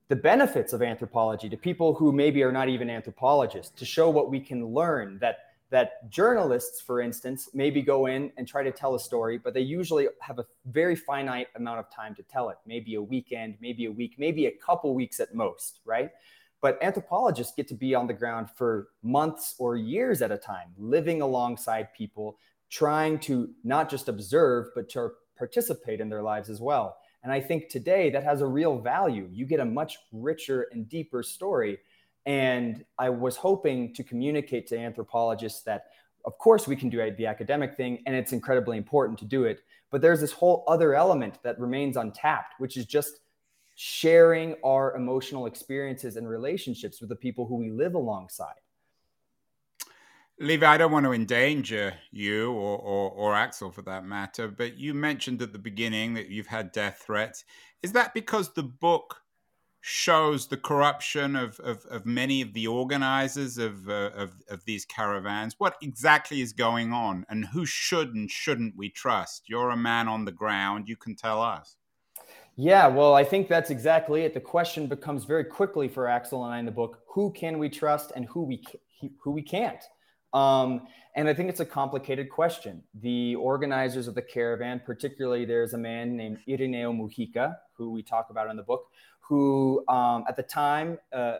the 0.07 0.15
benefits 0.15 0.73
of 0.73 0.81
anthropology 0.81 1.49
to 1.49 1.57
people 1.57 1.93
who 1.93 2.11
maybe 2.11 2.43
are 2.43 2.51
not 2.51 2.69
even 2.69 2.89
anthropologists, 2.89 3.77
to 3.79 3.85
show 3.85 4.09
what 4.09 4.29
we 4.29 4.39
can 4.39 4.65
learn 4.67 5.19
that 5.19 5.39
that 5.71 6.09
journalists, 6.09 6.81
for 6.81 6.99
instance, 6.99 7.49
maybe 7.53 7.81
go 7.81 8.05
in 8.05 8.29
and 8.37 8.45
try 8.45 8.61
to 8.61 8.71
tell 8.71 8.93
a 8.93 8.99
story, 8.99 9.37
but 9.37 9.53
they 9.53 9.61
usually 9.61 10.07
have 10.19 10.37
a 10.37 10.45
very 10.65 10.97
finite 10.97 11.47
amount 11.55 11.79
of 11.79 11.89
time 11.89 12.13
to 12.13 12.23
tell 12.23 12.49
it. 12.49 12.57
Maybe 12.65 12.95
a 12.95 13.01
weekend, 13.01 13.55
maybe 13.61 13.85
a 13.85 13.91
week, 13.91 14.15
maybe 14.17 14.47
a 14.47 14.51
couple 14.51 14.93
weeks 14.93 15.21
at 15.21 15.33
most, 15.33 15.79
right? 15.85 16.11
But 16.61 16.77
anthropologists 16.83 17.53
get 17.55 17.69
to 17.69 17.73
be 17.73 17.95
on 17.95 18.05
the 18.05 18.13
ground 18.13 18.49
for 18.53 18.89
months 19.01 19.55
or 19.57 19.77
years 19.77 20.21
at 20.21 20.29
a 20.29 20.37
time, 20.37 20.73
living 20.77 21.21
alongside 21.21 21.93
people, 21.93 22.37
trying 22.69 23.17
to 23.19 23.49
not 23.63 23.89
just 23.89 24.09
observe, 24.09 24.67
but 24.75 24.89
to 24.89 25.11
participate 25.45 25.99
in 25.99 26.09
their 26.09 26.21
lives 26.21 26.49
as 26.49 26.61
well. 26.61 26.97
And 27.23 27.31
I 27.31 27.39
think 27.39 27.69
today 27.69 28.11
that 28.11 28.23
has 28.23 28.41
a 28.41 28.47
real 28.59 28.77
value. 28.77 29.27
You 29.31 29.45
get 29.45 29.59
a 29.59 29.65
much 29.65 29.97
richer 30.11 30.67
and 30.71 30.87
deeper 30.87 31.23
story 31.23 31.79
and 32.25 32.85
I 32.99 33.09
was 33.09 33.35
hoping 33.35 33.93
to 33.95 34.03
communicate 34.03 34.67
to 34.67 34.77
anthropologists 34.77 35.63
that, 35.63 35.85
of 36.25 36.37
course, 36.37 36.67
we 36.67 36.75
can 36.75 36.89
do 36.89 36.97
the 37.17 37.25
academic 37.25 37.75
thing, 37.75 38.03
and 38.05 38.15
it's 38.15 38.31
incredibly 38.31 38.77
important 38.77 39.17
to 39.19 39.25
do 39.25 39.45
it. 39.45 39.61
But 39.89 40.01
there's 40.01 40.21
this 40.21 40.31
whole 40.31 40.63
other 40.67 40.93
element 40.93 41.39
that 41.43 41.59
remains 41.59 41.97
untapped, 41.97 42.55
which 42.59 42.77
is 42.77 42.85
just 42.85 43.21
sharing 43.75 44.55
our 44.63 44.95
emotional 44.95 45.47
experiences 45.47 46.15
and 46.15 46.29
relationships 46.29 47.01
with 47.01 47.09
the 47.09 47.15
people 47.15 47.47
who 47.47 47.55
we 47.55 47.71
live 47.71 47.95
alongside. 47.95 48.61
Levi, 50.41 50.65
I 50.65 50.77
don't 50.77 50.91
want 50.91 51.05
to 51.05 51.13
endanger 51.13 51.93
you 52.11 52.51
or, 52.51 52.77
or, 52.79 53.11
or, 53.11 53.35
Axel 53.35 53.69
for 53.69 53.83
that 53.83 54.05
matter, 54.05 54.47
but 54.47 54.75
you 54.75 54.95
mentioned 54.95 55.39
at 55.43 55.53
the 55.53 55.59
beginning 55.59 56.15
that 56.15 56.29
you've 56.29 56.47
had 56.47 56.71
death 56.71 57.03
threats. 57.05 57.45
Is 57.83 57.91
that 57.91 58.15
because 58.15 58.51
the 58.53 58.63
book 58.63 59.21
shows 59.81 60.47
the 60.47 60.57
corruption 60.57 61.35
of, 61.35 61.59
of, 61.59 61.85
of 61.91 62.05
many 62.05 62.41
of 62.41 62.53
the 62.53 62.65
organizers 62.67 63.59
of, 63.59 63.87
uh, 63.87 64.11
of, 64.15 64.31
of 64.49 64.63
these 64.65 64.85
caravans. 64.85 65.55
What 65.57 65.75
exactly 65.81 66.41
is 66.41 66.53
going 66.53 66.93
on, 66.93 67.25
and 67.29 67.45
who 67.45 67.65
should 67.65 68.13
and 68.13 68.29
shouldn't 68.29 68.75
we 68.75 68.89
trust? 68.89 69.43
You're 69.47 69.71
a 69.71 69.77
man 69.77 70.07
on 70.07 70.25
the 70.25 70.31
ground. 70.31 70.87
You 70.87 70.95
can 70.95 71.15
tell 71.15 71.41
us. 71.41 71.75
Yeah, 72.55 72.87
well, 72.87 73.15
I 73.15 73.23
think 73.23 73.47
that's 73.47 73.69
exactly 73.69 74.21
it. 74.23 74.33
The 74.33 74.39
question 74.39 74.87
becomes 74.87 75.23
very 75.23 75.45
quickly 75.45 75.87
for 75.87 76.07
Axel 76.07 76.45
and 76.45 76.53
I 76.53 76.59
in 76.59 76.65
the 76.65 76.71
book: 76.71 76.99
who 77.07 77.31
can 77.31 77.57
we 77.57 77.69
trust 77.69 78.11
and 78.15 78.25
who 78.25 78.43
we 78.43 78.63
who 79.23 79.31
we 79.31 79.41
can't? 79.41 79.83
Um, 80.33 80.87
and 81.15 81.27
I 81.27 81.33
think 81.33 81.49
it's 81.49 81.59
a 81.59 81.65
complicated 81.65 82.29
question. 82.29 82.83
The 83.01 83.35
organizers 83.35 84.07
of 84.07 84.15
the 84.15 84.21
caravan, 84.21 84.81
particularly, 84.85 85.45
there's 85.45 85.73
a 85.73 85.77
man 85.77 86.15
named 86.15 86.39
Irineo 86.47 86.95
Mujica, 86.95 87.55
who 87.73 87.91
we 87.91 88.01
talk 88.01 88.29
about 88.29 88.49
in 88.49 88.55
the 88.55 88.63
book, 88.63 88.85
who 89.19 89.83
um, 89.89 90.23
at 90.27 90.37
the 90.37 90.43
time 90.43 90.97
uh, 91.11 91.37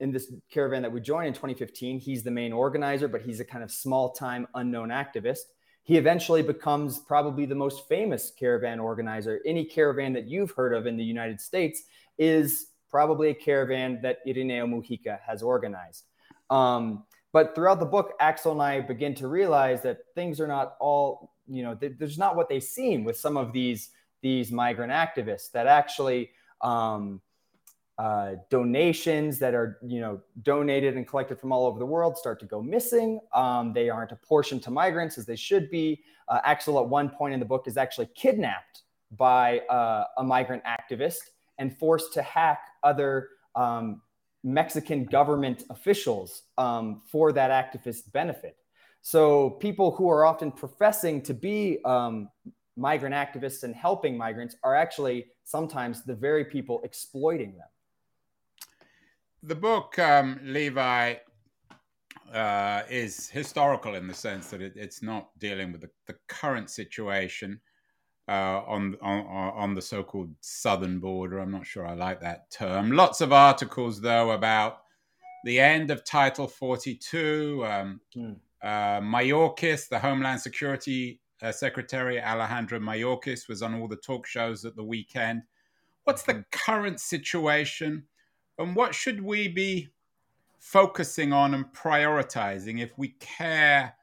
in 0.00 0.12
this 0.12 0.32
caravan 0.50 0.82
that 0.82 0.92
we 0.92 1.00
joined 1.00 1.28
in 1.28 1.32
2015, 1.32 1.98
he's 1.98 2.22
the 2.22 2.30
main 2.30 2.52
organizer, 2.52 3.08
but 3.08 3.22
he's 3.22 3.40
a 3.40 3.44
kind 3.44 3.64
of 3.64 3.70
small 3.70 4.12
time 4.12 4.46
unknown 4.54 4.90
activist. 4.90 5.40
He 5.82 5.96
eventually 5.96 6.42
becomes 6.42 6.98
probably 6.98 7.46
the 7.46 7.54
most 7.54 7.88
famous 7.88 8.30
caravan 8.30 8.78
organizer. 8.78 9.40
Any 9.46 9.64
caravan 9.64 10.12
that 10.12 10.28
you've 10.28 10.50
heard 10.50 10.74
of 10.74 10.86
in 10.86 10.98
the 10.98 11.04
United 11.04 11.40
States 11.40 11.84
is 12.18 12.66
probably 12.90 13.30
a 13.30 13.34
caravan 13.34 14.00
that 14.02 14.18
Irineo 14.26 14.68
Mujica 14.68 15.18
has 15.26 15.42
organized. 15.42 16.04
Um, 16.50 17.04
but 17.38 17.54
throughout 17.54 17.78
the 17.78 17.86
book, 17.86 18.14
Axel 18.18 18.50
and 18.50 18.60
I 18.60 18.80
begin 18.80 19.14
to 19.14 19.28
realize 19.28 19.80
that 19.82 19.98
things 20.16 20.40
are 20.40 20.48
not 20.48 20.74
all, 20.80 21.30
you 21.46 21.62
know, 21.62 21.78
there's 21.80 22.18
not 22.18 22.34
what 22.34 22.48
they 22.48 22.58
seem 22.58 23.04
with 23.04 23.16
some 23.16 23.36
of 23.36 23.52
these 23.52 23.90
these 24.22 24.50
migrant 24.50 24.90
activists 24.90 25.52
that 25.52 25.68
actually 25.68 26.30
um, 26.62 27.20
uh, 27.96 28.32
donations 28.50 29.38
that 29.38 29.54
are 29.54 29.78
you 29.86 30.00
know 30.00 30.20
donated 30.42 30.96
and 30.96 31.06
collected 31.06 31.38
from 31.38 31.52
all 31.52 31.64
over 31.64 31.78
the 31.78 31.86
world 31.86 32.18
start 32.18 32.40
to 32.40 32.46
go 32.46 32.60
missing. 32.60 33.20
Um, 33.32 33.72
they 33.72 33.88
aren't 33.88 34.10
apportioned 34.10 34.64
to 34.64 34.72
migrants 34.72 35.16
as 35.16 35.24
they 35.24 35.36
should 35.36 35.70
be. 35.70 36.02
Uh, 36.26 36.40
Axel, 36.42 36.76
at 36.80 36.88
one 36.88 37.08
point 37.08 37.34
in 37.34 37.38
the 37.38 37.46
book, 37.46 37.68
is 37.68 37.76
actually 37.76 38.08
kidnapped 38.16 38.82
by 39.12 39.60
uh, 39.70 40.06
a 40.16 40.24
migrant 40.24 40.64
activist 40.64 41.20
and 41.58 41.78
forced 41.78 42.12
to 42.14 42.22
hack 42.22 42.62
other 42.82 43.28
um, 43.54 44.02
Mexican 44.44 45.04
government 45.04 45.64
officials 45.70 46.42
um, 46.56 47.02
for 47.10 47.32
that 47.32 47.50
activist 47.50 48.12
benefit. 48.12 48.56
So 49.02 49.50
people 49.50 49.92
who 49.92 50.08
are 50.10 50.24
often 50.24 50.50
professing 50.50 51.22
to 51.22 51.34
be 51.34 51.78
um, 51.84 52.28
migrant 52.76 53.14
activists 53.14 53.64
and 53.64 53.74
helping 53.74 54.16
migrants 54.16 54.56
are 54.62 54.74
actually 54.74 55.26
sometimes 55.44 56.04
the 56.04 56.14
very 56.14 56.44
people 56.44 56.80
exploiting 56.84 57.56
them. 57.56 57.66
The 59.42 59.54
book, 59.54 59.98
um, 59.98 60.40
Levi, 60.42 61.14
uh, 62.32 62.82
is 62.90 63.28
historical 63.28 63.94
in 63.94 64.06
the 64.06 64.14
sense 64.14 64.50
that 64.50 64.60
it, 64.60 64.72
it's 64.76 65.02
not 65.02 65.30
dealing 65.38 65.72
with 65.72 65.80
the, 65.80 65.90
the 66.06 66.16
current 66.28 66.70
situation 66.70 67.60
uh, 68.28 68.62
on, 68.66 68.96
on, 69.00 69.24
on 69.26 69.74
the 69.74 69.82
so-called 69.82 70.34
southern 70.40 70.98
border. 70.98 71.38
I'm 71.38 71.50
not 71.50 71.66
sure 71.66 71.86
I 71.86 71.94
like 71.94 72.20
that 72.20 72.50
term. 72.50 72.92
Lots 72.92 73.20
of 73.20 73.32
articles, 73.32 74.00
though, 74.00 74.32
about 74.32 74.82
the 75.44 75.58
end 75.58 75.90
of 75.90 76.04
Title 76.04 76.46
42. 76.46 77.64
Um, 77.66 78.00
mm. 78.14 78.36
uh, 78.62 79.00
Mayorkas, 79.00 79.88
the 79.88 79.98
Homeland 79.98 80.40
Security 80.40 81.20
uh, 81.40 81.52
Secretary 81.52 82.20
Alejandro 82.20 82.78
Mayorkas 82.78 83.48
was 83.48 83.62
on 83.62 83.74
all 83.74 83.88
the 83.88 83.96
talk 83.96 84.26
shows 84.26 84.64
at 84.64 84.76
the 84.76 84.84
weekend. 84.84 85.42
What's 86.04 86.22
the 86.22 86.44
current 86.50 87.00
situation, 87.00 88.04
and 88.58 88.74
what 88.74 88.94
should 88.94 89.22
we 89.22 89.48
be 89.48 89.88
focusing 90.58 91.32
on 91.32 91.54
and 91.54 91.66
prioritizing 91.72 92.80
if 92.80 92.96
we 92.98 93.08
care 93.20 93.94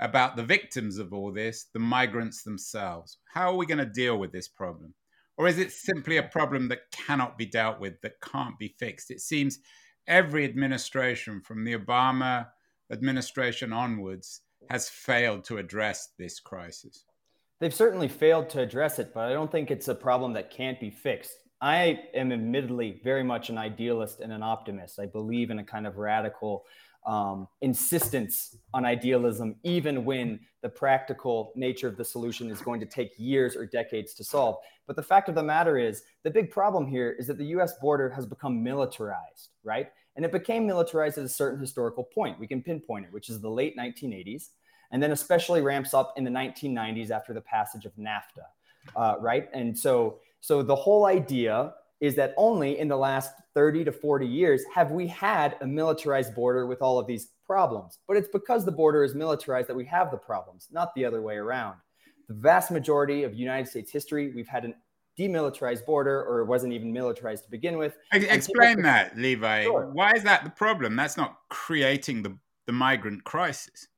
about 0.00 0.34
the 0.34 0.42
victims 0.42 0.98
of 0.98 1.12
all 1.12 1.32
this, 1.32 1.66
the 1.72 1.78
migrants 1.78 2.42
themselves? 2.42 3.18
How 3.32 3.50
are 3.50 3.56
we 3.56 3.66
going 3.66 3.78
to 3.78 3.86
deal 3.86 4.18
with 4.18 4.32
this 4.32 4.48
problem? 4.48 4.94
Or 5.36 5.46
is 5.46 5.58
it 5.58 5.72
simply 5.72 6.16
a 6.16 6.22
problem 6.24 6.68
that 6.68 6.90
cannot 6.90 7.38
be 7.38 7.46
dealt 7.46 7.80
with, 7.80 8.00
that 8.02 8.20
can't 8.20 8.58
be 8.58 8.74
fixed? 8.78 9.10
It 9.10 9.20
seems 9.20 9.58
every 10.06 10.44
administration 10.44 11.40
from 11.40 11.64
the 11.64 11.78
Obama 11.78 12.48
administration 12.90 13.72
onwards 13.72 14.40
has 14.68 14.88
failed 14.88 15.44
to 15.44 15.58
address 15.58 16.08
this 16.18 16.40
crisis? 16.40 17.04
They've 17.60 17.74
certainly 17.74 18.08
failed 18.08 18.48
to 18.50 18.60
address 18.60 18.98
it, 18.98 19.12
but 19.14 19.28
I 19.28 19.32
don't 19.32 19.52
think 19.52 19.70
it's 19.70 19.88
a 19.88 19.94
problem 19.94 20.32
that 20.32 20.50
can't 20.50 20.80
be 20.80 20.90
fixed. 20.90 21.36
I 21.60 22.00
am 22.14 22.32
admittedly 22.32 23.00
very 23.04 23.22
much 23.22 23.50
an 23.50 23.58
idealist 23.58 24.20
and 24.20 24.32
an 24.32 24.42
optimist. 24.42 24.98
I 24.98 25.06
believe 25.06 25.50
in 25.50 25.58
a 25.58 25.64
kind 25.64 25.86
of 25.86 25.98
radical 25.98 26.64
um, 27.10 27.48
insistence 27.60 28.56
on 28.72 28.84
idealism, 28.84 29.56
even 29.64 30.04
when 30.04 30.38
the 30.62 30.68
practical 30.68 31.52
nature 31.56 31.88
of 31.88 31.96
the 31.96 32.04
solution 32.04 32.48
is 32.52 32.60
going 32.60 32.78
to 32.78 32.86
take 32.86 33.10
years 33.18 33.56
or 33.56 33.66
decades 33.66 34.14
to 34.14 34.22
solve. 34.22 34.54
But 34.86 34.94
the 34.94 35.02
fact 35.02 35.28
of 35.28 35.34
the 35.34 35.42
matter 35.42 35.76
is, 35.76 36.04
the 36.22 36.30
big 36.30 36.52
problem 36.52 36.86
here 36.86 37.10
is 37.18 37.26
that 37.26 37.36
the 37.36 37.46
US 37.46 37.72
border 37.80 38.08
has 38.10 38.26
become 38.26 38.62
militarized, 38.62 39.48
right? 39.64 39.88
And 40.14 40.24
it 40.24 40.30
became 40.30 40.68
militarized 40.68 41.18
at 41.18 41.24
a 41.24 41.28
certain 41.28 41.58
historical 41.58 42.04
point. 42.04 42.38
We 42.38 42.46
can 42.46 42.62
pinpoint 42.62 43.06
it, 43.06 43.12
which 43.12 43.28
is 43.28 43.40
the 43.40 43.50
late 43.50 43.76
1980s, 43.76 44.50
and 44.92 45.02
then 45.02 45.10
especially 45.10 45.62
ramps 45.62 45.94
up 45.94 46.14
in 46.16 46.22
the 46.22 46.30
1990s 46.30 47.10
after 47.10 47.34
the 47.34 47.40
passage 47.40 47.86
of 47.86 47.92
NAFTA, 47.96 48.46
uh, 48.94 49.14
right? 49.18 49.48
And 49.52 49.76
so, 49.76 50.20
so 50.40 50.62
the 50.62 50.76
whole 50.76 51.06
idea 51.06 51.74
is 52.00 52.16
that 52.16 52.34
only 52.36 52.78
in 52.78 52.88
the 52.88 52.96
last 52.96 53.32
30 53.54 53.84
to 53.84 53.92
40 53.92 54.26
years 54.26 54.62
have 54.74 54.90
we 54.90 55.06
had 55.06 55.56
a 55.60 55.66
militarized 55.66 56.34
border 56.34 56.66
with 56.66 56.80
all 56.80 56.98
of 56.98 57.06
these 57.06 57.32
problems. 57.46 57.98
But 58.08 58.16
it's 58.16 58.28
because 58.32 58.64
the 58.64 58.72
border 58.72 59.04
is 59.04 59.14
militarized 59.14 59.68
that 59.68 59.76
we 59.76 59.84
have 59.86 60.10
the 60.10 60.16
problems, 60.16 60.68
not 60.70 60.94
the 60.94 61.04
other 61.04 61.20
way 61.20 61.36
around. 61.36 61.76
The 62.28 62.34
vast 62.34 62.70
majority 62.70 63.24
of 63.24 63.34
United 63.34 63.68
States 63.68 63.90
history, 63.92 64.32
we've 64.34 64.48
had 64.48 64.64
an 64.64 64.74
demilitarized 65.18 65.84
border 65.84 66.24
or 66.24 66.40
it 66.40 66.46
wasn't 66.46 66.72
even 66.72 66.92
militarized 66.92 67.44
to 67.44 67.50
begin 67.50 67.76
with. 67.76 67.96
Explain 68.12 68.82
that, 68.82 69.16
Levi. 69.18 69.64
Sure. 69.64 69.90
Why 69.92 70.12
is 70.12 70.22
that 70.22 70.44
the 70.44 70.50
problem? 70.50 70.96
That's 70.96 71.16
not 71.16 71.38
creating 71.48 72.22
the, 72.22 72.38
the 72.66 72.72
migrant 72.72 73.24
crisis. 73.24 73.88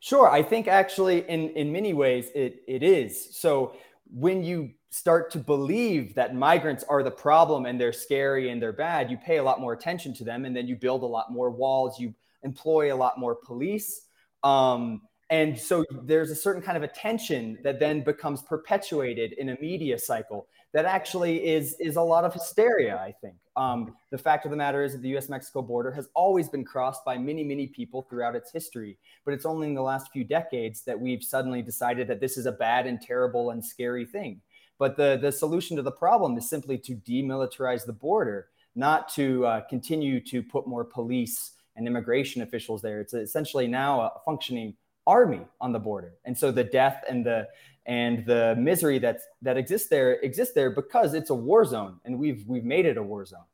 Sure. 0.00 0.28
I 0.28 0.42
think 0.42 0.66
actually 0.66 1.28
in, 1.28 1.50
in 1.50 1.70
many 1.70 1.92
ways 1.92 2.30
it, 2.34 2.62
it 2.66 2.82
is. 2.82 3.36
So 3.36 3.76
when 4.12 4.42
you 4.42 4.70
start 4.90 5.30
to 5.30 5.38
believe 5.38 6.14
that 6.14 6.34
migrants 6.34 6.84
are 6.88 7.02
the 7.02 7.10
problem 7.10 7.66
and 7.66 7.80
they're 7.80 7.92
scary 7.92 8.50
and 8.50 8.60
they're 8.60 8.72
bad, 8.72 9.10
you 9.10 9.16
pay 9.16 9.36
a 9.36 9.42
lot 9.42 9.60
more 9.60 9.72
attention 9.72 10.12
to 10.14 10.24
them 10.24 10.44
and 10.44 10.54
then 10.54 10.66
you 10.66 10.76
build 10.76 11.02
a 11.02 11.06
lot 11.06 11.32
more 11.32 11.50
walls, 11.50 11.98
you 12.00 12.14
employ 12.42 12.92
a 12.92 12.96
lot 12.96 13.18
more 13.18 13.36
police. 13.36 14.06
Um, 14.42 15.02
and 15.30 15.56
so 15.56 15.84
there's 16.02 16.30
a 16.30 16.34
certain 16.34 16.60
kind 16.60 16.76
of 16.76 16.82
attention 16.82 17.58
that 17.62 17.78
then 17.78 18.02
becomes 18.02 18.42
perpetuated 18.42 19.32
in 19.34 19.50
a 19.50 19.56
media 19.60 19.96
cycle 19.96 20.48
that 20.72 20.84
actually 20.84 21.44
is 21.44 21.76
is 21.80 21.96
a 21.96 22.02
lot 22.02 22.24
of 22.24 22.32
hysteria 22.32 22.96
i 22.96 23.12
think. 23.20 23.34
Um, 23.56 23.94
the 24.10 24.18
fact 24.18 24.44
of 24.46 24.50
the 24.50 24.56
matter 24.56 24.82
is 24.82 24.92
that 24.92 25.02
the 25.02 25.16
us 25.16 25.28
mexico 25.28 25.62
border 25.62 25.90
has 25.92 26.08
always 26.14 26.48
been 26.48 26.64
crossed 26.64 27.04
by 27.04 27.18
many 27.18 27.44
many 27.44 27.66
people 27.66 28.06
throughout 28.08 28.34
its 28.34 28.52
history 28.52 28.96
but 29.24 29.34
it's 29.34 29.46
only 29.46 29.68
in 29.68 29.74
the 29.74 29.82
last 29.82 30.10
few 30.12 30.24
decades 30.24 30.82
that 30.82 30.98
we've 30.98 31.22
suddenly 31.22 31.62
decided 31.62 32.08
that 32.08 32.20
this 32.20 32.36
is 32.36 32.46
a 32.46 32.52
bad 32.52 32.86
and 32.86 33.00
terrible 33.00 33.50
and 33.50 33.64
scary 33.64 34.04
thing. 34.04 34.40
But 34.78 34.96
the 34.96 35.18
the 35.20 35.32
solution 35.32 35.76
to 35.76 35.82
the 35.82 35.92
problem 35.92 36.36
is 36.38 36.48
simply 36.48 36.78
to 36.78 36.96
demilitarize 36.96 37.84
the 37.84 37.92
border 37.92 38.48
not 38.74 39.12
to 39.14 39.44
uh, 39.46 39.60
continue 39.68 40.20
to 40.20 40.42
put 40.42 40.66
more 40.66 40.84
police 40.84 41.52
and 41.76 41.86
immigration 41.86 42.42
officials 42.42 42.80
there. 42.82 43.00
It's 43.00 43.14
essentially 43.14 43.66
now 43.66 44.00
a 44.00 44.12
functioning 44.24 44.74
army 45.06 45.42
on 45.60 45.72
the 45.72 45.78
border. 45.78 46.14
And 46.24 46.36
so 46.36 46.52
the 46.52 46.64
death 46.64 47.02
and 47.08 47.26
the 47.26 47.48
and 47.86 48.24
the 48.26 48.54
misery 48.58 48.98
that's 48.98 49.24
that 49.42 49.56
exists 49.56 49.88
there 49.88 50.14
exists 50.20 50.54
there 50.54 50.70
because 50.70 51.14
it's 51.14 51.30
a 51.30 51.34
war 51.34 51.64
zone 51.64 51.98
and 52.04 52.18
we've 52.18 52.44
we've 52.46 52.64
made 52.64 52.86
it 52.86 52.96
a 52.96 53.02
war 53.02 53.24
zone. 53.24 53.44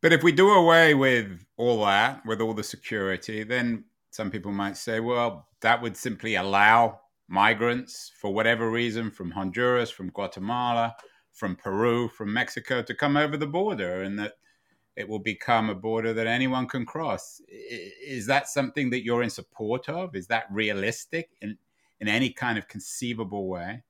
But 0.00 0.12
if 0.12 0.22
we 0.22 0.32
do 0.32 0.50
away 0.50 0.94
with 0.94 1.44
all 1.58 1.84
that, 1.84 2.24
with 2.24 2.40
all 2.40 2.54
the 2.54 2.62
security, 2.62 3.44
then 3.44 3.84
some 4.10 4.30
people 4.30 4.50
might 4.50 4.76
say, 4.78 4.98
well, 4.98 5.48
that 5.60 5.82
would 5.82 5.96
simply 5.96 6.36
allow 6.36 7.00
migrants 7.28 8.10
for 8.18 8.32
whatever 8.32 8.70
reason 8.70 9.10
from 9.10 9.30
Honduras, 9.30 9.90
from 9.90 10.08
Guatemala, 10.10 10.96
from 11.32 11.54
Peru, 11.54 12.08
from 12.08 12.32
Mexico 12.32 12.82
to 12.82 12.94
come 12.94 13.16
over 13.16 13.36
the 13.36 13.46
border 13.46 14.02
and 14.02 14.18
that 14.18 14.34
it 14.96 15.08
will 15.08 15.20
become 15.20 15.70
a 15.70 15.74
border 15.74 16.12
that 16.12 16.26
anyone 16.26 16.66
can 16.66 16.84
cross. 16.84 17.40
Is 17.48 18.26
that 18.26 18.48
something 18.48 18.90
that 18.90 19.04
you're 19.04 19.22
in 19.22 19.30
support 19.30 19.88
of? 19.88 20.16
Is 20.16 20.26
that 20.26 20.44
realistic 20.50 21.30
in, 21.40 21.56
in 22.00 22.08
any 22.08 22.30
kind 22.30 22.58
of 22.58 22.68
conceivable 22.68 23.48
way? 23.48 23.82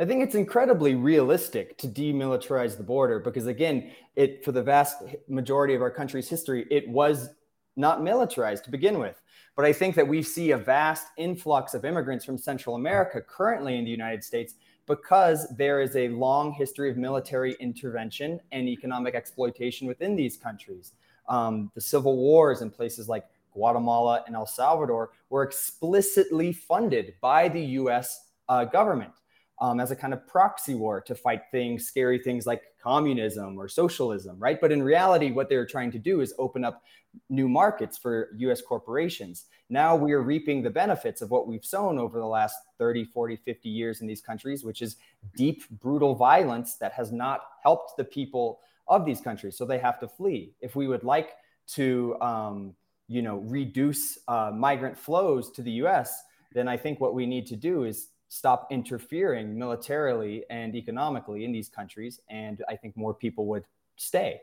I 0.00 0.04
think 0.04 0.22
it's 0.22 0.36
incredibly 0.36 0.94
realistic 0.94 1.76
to 1.78 1.88
demilitarize 1.88 2.76
the 2.76 2.84
border 2.84 3.18
because, 3.18 3.46
again, 3.46 3.90
it 4.14 4.44
for 4.44 4.52
the 4.52 4.62
vast 4.62 5.02
majority 5.28 5.74
of 5.74 5.82
our 5.82 5.90
country's 5.90 6.28
history, 6.28 6.66
it 6.70 6.88
was 6.88 7.30
not 7.76 8.02
militarized 8.02 8.64
to 8.64 8.70
begin 8.70 8.98
with. 8.98 9.20
But 9.56 9.64
I 9.64 9.72
think 9.72 9.96
that 9.96 10.06
we 10.06 10.22
see 10.22 10.52
a 10.52 10.56
vast 10.56 11.08
influx 11.16 11.74
of 11.74 11.84
immigrants 11.84 12.24
from 12.24 12.38
Central 12.38 12.76
America 12.76 13.20
currently 13.20 13.76
in 13.76 13.84
the 13.84 13.90
United 13.90 14.22
States 14.22 14.54
because 14.86 15.48
there 15.56 15.80
is 15.80 15.96
a 15.96 16.08
long 16.08 16.52
history 16.52 16.90
of 16.90 16.96
military 16.96 17.56
intervention 17.60 18.40
and 18.52 18.68
economic 18.68 19.14
exploitation 19.14 19.86
within 19.86 20.16
these 20.16 20.36
countries. 20.36 20.92
Um, 21.28 21.70
the 21.74 21.80
civil 21.80 22.16
wars 22.16 22.62
in 22.62 22.70
places 22.70 23.08
like 23.08 23.24
Guatemala 23.58 24.22
and 24.26 24.36
El 24.36 24.46
Salvador 24.46 25.10
were 25.30 25.42
explicitly 25.42 26.52
funded 26.52 27.14
by 27.20 27.48
the 27.48 27.60
US 27.80 28.30
uh, 28.48 28.64
government 28.64 29.12
um, 29.60 29.80
as 29.80 29.90
a 29.90 29.96
kind 29.96 30.12
of 30.12 30.26
proxy 30.28 30.74
war 30.74 31.00
to 31.00 31.14
fight 31.14 31.42
things, 31.50 31.86
scary 31.86 32.18
things 32.20 32.46
like 32.46 32.62
communism 32.80 33.58
or 33.58 33.68
socialism, 33.68 34.38
right? 34.38 34.60
But 34.60 34.70
in 34.70 34.82
reality, 34.82 35.32
what 35.32 35.48
they're 35.48 35.66
trying 35.66 35.90
to 35.92 35.98
do 35.98 36.20
is 36.20 36.32
open 36.38 36.64
up 36.64 36.82
new 37.28 37.48
markets 37.48 37.98
for 37.98 38.28
US 38.38 38.62
corporations. 38.62 39.46
Now 39.68 39.96
we 39.96 40.12
are 40.12 40.22
reaping 40.22 40.62
the 40.62 40.70
benefits 40.70 41.20
of 41.20 41.30
what 41.30 41.48
we've 41.48 41.64
sown 41.64 41.98
over 41.98 42.18
the 42.18 42.26
last 42.26 42.56
30, 42.78 43.06
40, 43.06 43.36
50 43.36 43.68
years 43.68 44.00
in 44.00 44.06
these 44.06 44.20
countries, 44.20 44.62
which 44.62 44.82
is 44.82 44.96
deep, 45.34 45.68
brutal 45.80 46.14
violence 46.14 46.76
that 46.76 46.92
has 46.92 47.10
not 47.10 47.40
helped 47.64 47.96
the 47.96 48.04
people 48.04 48.60
of 48.86 49.04
these 49.04 49.20
countries. 49.20 49.56
So 49.56 49.64
they 49.64 49.78
have 49.78 49.98
to 50.00 50.08
flee. 50.08 50.54
If 50.60 50.76
we 50.76 50.86
would 50.86 51.02
like 51.02 51.30
to, 51.74 52.16
um, 52.20 52.74
you 53.08 53.22
know, 53.22 53.38
reduce 53.38 54.18
uh, 54.28 54.52
migrant 54.54 54.96
flows 54.96 55.50
to 55.52 55.62
the 55.62 55.72
US, 55.84 56.22
then 56.52 56.68
I 56.68 56.76
think 56.76 57.00
what 57.00 57.14
we 57.14 57.26
need 57.26 57.46
to 57.46 57.56
do 57.56 57.84
is 57.84 58.08
stop 58.28 58.68
interfering 58.70 59.58
militarily 59.58 60.44
and 60.50 60.74
economically 60.74 61.44
in 61.44 61.52
these 61.52 61.68
countries. 61.68 62.20
And 62.28 62.62
I 62.68 62.76
think 62.76 62.96
more 62.96 63.14
people 63.14 63.46
would 63.46 63.64
stay. 63.96 64.42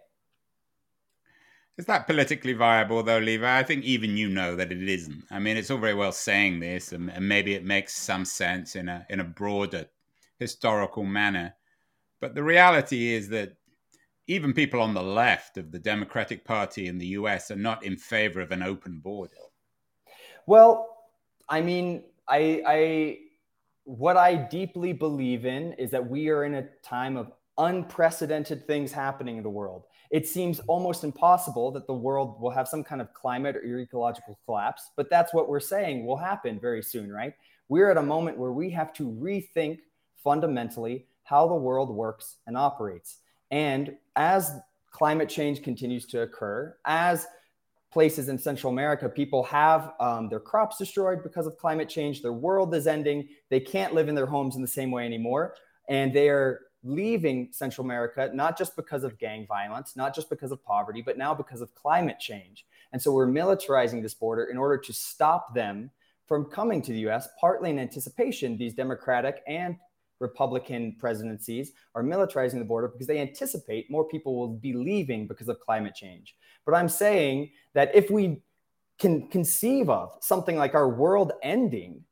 Is 1.78 1.86
that 1.88 2.08
politically 2.08 2.54
viable, 2.54 3.04
though, 3.04 3.18
Levi? 3.18 3.60
I 3.60 3.62
think 3.62 3.84
even 3.84 4.16
you 4.16 4.30
know 4.30 4.56
that 4.56 4.72
it 4.72 4.88
isn't. 4.88 5.26
I 5.30 5.40
mean, 5.40 5.58
it's 5.58 5.70
all 5.70 5.78
very 5.78 5.94
well 5.94 6.14
saying 6.14 6.62
this, 6.62 6.94
and, 6.94 7.12
and 7.12 7.28
maybe 7.28 7.54
it 7.54 7.66
makes 7.66 7.94
some 7.94 8.24
sense 8.24 8.78
in 8.78 8.88
a 8.88 9.06
in 9.10 9.20
a 9.20 9.26
broader 9.26 9.86
historical 10.40 11.04
manner. 11.04 11.54
But 12.22 12.34
the 12.34 12.44
reality 12.44 13.14
is 13.14 13.28
that 13.30 13.58
even 14.28 14.54
people 14.54 14.82
on 14.82 14.94
the 14.94 15.04
left 15.04 15.58
of 15.58 15.72
the 15.72 15.80
Democratic 15.80 16.44
Party 16.44 16.88
in 16.88 16.98
the 16.98 17.08
US 17.08 17.52
are 17.52 17.56
not 17.56 17.84
in 17.84 17.96
favor 17.98 18.42
of 18.42 18.52
an 18.52 18.64
open 18.64 19.00
border. 19.00 19.34
Well, 20.48 20.98
I 21.50 21.62
mean, 21.62 22.04
I, 22.28 22.62
I 22.66 23.18
what 23.84 24.18
I 24.18 24.36
deeply 24.36 24.94
believe 24.94 25.46
in 25.46 25.74
is 25.74 25.92
that 25.92 26.10
we 26.10 26.30
are 26.30 26.44
in 26.44 26.56
a 26.56 26.68
time 26.84 27.18
of 27.18 27.32
unprecedented 27.58 28.66
things 28.68 28.92
happening 28.92 29.38
in 29.38 29.44
the 29.44 29.50
world. 29.50 29.84
It 30.12 30.28
seems 30.28 30.60
almost 30.62 31.04
impossible 31.04 31.72
that 31.72 31.88
the 31.88 31.94
world 31.94 32.42
will 32.42 32.50
have 32.50 32.68
some 32.68 32.84
kind 32.84 33.02
of 33.02 33.14
climate 33.14 33.56
or 33.56 33.80
ecological 33.80 34.40
collapse, 34.46 34.92
but 34.96 35.10
that's 35.10 35.34
what 35.34 35.48
we're 35.48 35.60
saying 35.60 36.06
will 36.06 36.18
happen 36.18 36.60
very 36.60 36.82
soon, 36.82 37.12
right? 37.12 37.34
We're 37.70 37.92
at 37.92 37.98
a 37.98 38.04
moment 38.04 38.38
where 38.38 38.52
we 38.52 38.70
have 38.72 38.92
to 38.94 39.04
rethink 39.04 39.80
fundamentally 40.24 41.06
how 41.24 41.48
the 41.48 41.56
world 41.56 41.90
works 41.90 42.38
and 42.46 42.58
operates. 42.58 43.20
And 43.52 43.96
as 44.16 44.52
climate 44.92 45.30
change 45.30 45.62
continues 45.62 46.06
to 46.08 46.22
occur, 46.22 46.76
as 46.86 47.28
places 47.92 48.28
in 48.28 48.38
Central 48.38 48.74
America, 48.74 49.08
people 49.08 49.44
have 49.44 49.94
um, 50.00 50.28
their 50.28 50.40
crops 50.40 50.78
destroyed 50.78 51.24
because 51.24 51.48
of 51.48 51.58
climate 51.58 51.88
change. 51.88 52.22
Their 52.22 52.34
world 52.34 52.76
is 52.76 52.88
ending. 52.88 53.28
They 53.50 53.60
can't 53.60 53.94
live 53.94 54.10
in 54.10 54.16
their 54.16 54.26
homes 54.26 54.56
in 54.56 54.62
the 54.62 54.68
same 54.68 54.92
way 54.92 55.06
anymore. 55.06 55.56
And 55.88 56.14
they 56.14 56.30
are 56.30 56.62
leaving 56.84 57.50
Central 57.52 57.86
America, 57.86 58.30
not 58.34 58.58
just 58.58 58.76
because 58.76 59.04
of 59.04 59.18
gang 59.18 59.48
violence, 59.48 59.96
not 59.96 60.14
just 60.14 60.30
because 60.30 60.52
of 60.52 60.64
poverty, 60.64 61.02
but 61.02 61.18
now 61.18 61.34
because 61.34 61.62
of 61.62 61.74
climate 61.74 62.20
change. 62.20 62.66
And 62.94 63.02
so 63.02 63.12
we're 63.12 63.28
militarizing 63.28 64.02
this 64.02 64.14
border 64.14 64.46
in 64.46 64.58
order 64.58 64.78
to 64.78 64.94
stop 64.94 65.56
them 65.56 65.90
from 66.28 66.46
coming 66.46 66.82
to 66.82 66.92
the 66.92 67.08
US, 67.10 67.28
partly 67.40 67.70
in 67.70 67.80
anticipation 67.80 68.58
these 68.58 68.74
Democratic 68.74 69.42
and 69.48 69.78
Republican 70.20 70.96
presidencies 71.00 71.72
are 71.94 72.04
militarizing 72.04 72.60
the 72.60 72.66
border 72.66 72.88
because 72.88 73.08
they 73.08 73.20
anticipate 73.20 73.90
more 73.92 74.06
people 74.06 74.38
will 74.38 74.48
be 74.48 74.74
leaving 74.74 75.28
because 75.28 75.50
of 75.50 75.60
climate 75.60 75.96
change. 75.96 76.36
But 76.66 76.76
I'm 76.76 76.90
saying 76.90 77.52
that 77.74 77.94
if 77.94 78.10
we 78.10 78.42
can 78.98 79.28
conceive 79.28 79.90
of 79.90 80.18
something 80.22 80.56
like 80.56 80.74
our 80.74 80.90
world 80.90 81.34
ending 81.44 82.04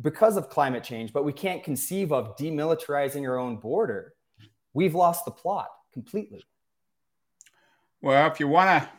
because 0.00 0.36
of 0.36 0.48
climate 0.48 0.82
change, 0.82 1.12
but 1.12 1.24
we 1.24 1.32
can't 1.32 1.62
conceive 1.62 2.10
of 2.10 2.36
demilitarizing 2.36 3.28
our 3.28 3.38
own 3.38 3.56
border, 3.56 4.14
we've 4.72 4.94
lost 4.94 5.24
the 5.24 5.30
plot 5.30 5.68
completely. 5.92 6.42
Well, 8.00 8.30
if 8.30 8.40
you 8.40 8.48
want 8.48 8.82
to 8.82 8.90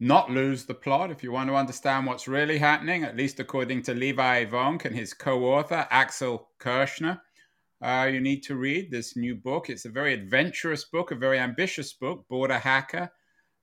not 0.00 0.30
lose 0.30 0.64
the 0.64 0.74
plot, 0.74 1.10
if 1.10 1.22
you 1.22 1.30
want 1.30 1.50
to 1.50 1.54
understand 1.54 2.06
what's 2.06 2.26
really 2.26 2.56
happening, 2.56 3.04
at 3.04 3.16
least 3.16 3.38
according 3.38 3.82
to 3.82 3.94
Levi 3.94 4.46
Vonk 4.46 4.86
and 4.86 4.96
his 4.96 5.12
co 5.12 5.44
author, 5.44 5.86
Axel 5.90 6.48
Kirschner, 6.58 7.20
uh, 7.82 8.08
you 8.10 8.20
need 8.20 8.42
to 8.44 8.56
read 8.56 8.90
this 8.90 9.14
new 9.16 9.34
book. 9.34 9.68
It's 9.68 9.84
a 9.84 9.90
very 9.90 10.14
adventurous 10.14 10.86
book, 10.86 11.10
a 11.10 11.14
very 11.14 11.38
ambitious 11.38 11.92
book, 11.92 12.26
Border 12.28 12.58
Hacker 12.58 13.10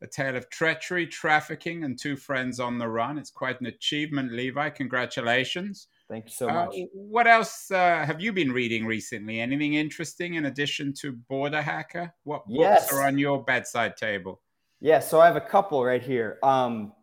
A 0.02 0.08
Tale 0.08 0.36
of 0.36 0.50
Treachery, 0.52 1.08
Trafficking, 1.08 1.84
and 1.84 2.00
Two 2.00 2.15
Friends 2.15 2.60
on 2.60 2.78
the 2.78 2.88
Run. 2.88 3.17
It's 3.17 3.32
quite 3.32 3.60
an 3.60 3.67
achievement, 3.67 4.32
Levi. 4.32 4.69
Congratulations. 4.69 5.88
Thank 6.08 6.26
you 6.26 6.32
so 6.32 6.50
uh, 6.50 6.54
much. 6.54 6.76
Uh, 6.76 6.86
what 6.93 7.28
else 7.28 7.71
uh, 7.71 8.06
have 8.06 8.21
you 8.21 8.32
been 8.32 8.52
reading 8.52 8.86
recently? 8.86 9.39
Anything 9.39 9.73
interesting 9.73 10.36
in 10.36 10.45
addition 10.45 10.93
to 11.02 11.13
Border 11.13 11.62
Hacker? 11.63 12.13
What 12.23 12.47
books 12.47 12.60
yes. 12.60 12.93
are 12.93 13.08
on 13.08 13.17
your 13.17 13.43
bedside 13.43 13.97
table? 13.97 14.41
Yeah, 14.80 15.00
so 15.00 15.20
I 15.20 15.26
have 15.26 15.36
a 15.36 15.42
couple 15.42 15.84
right 15.84 16.04
here. 16.04 16.38
Um, 16.44 16.94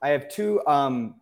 I 0.00 0.10
have 0.10 0.28
two 0.28 0.64
um, 0.68 1.16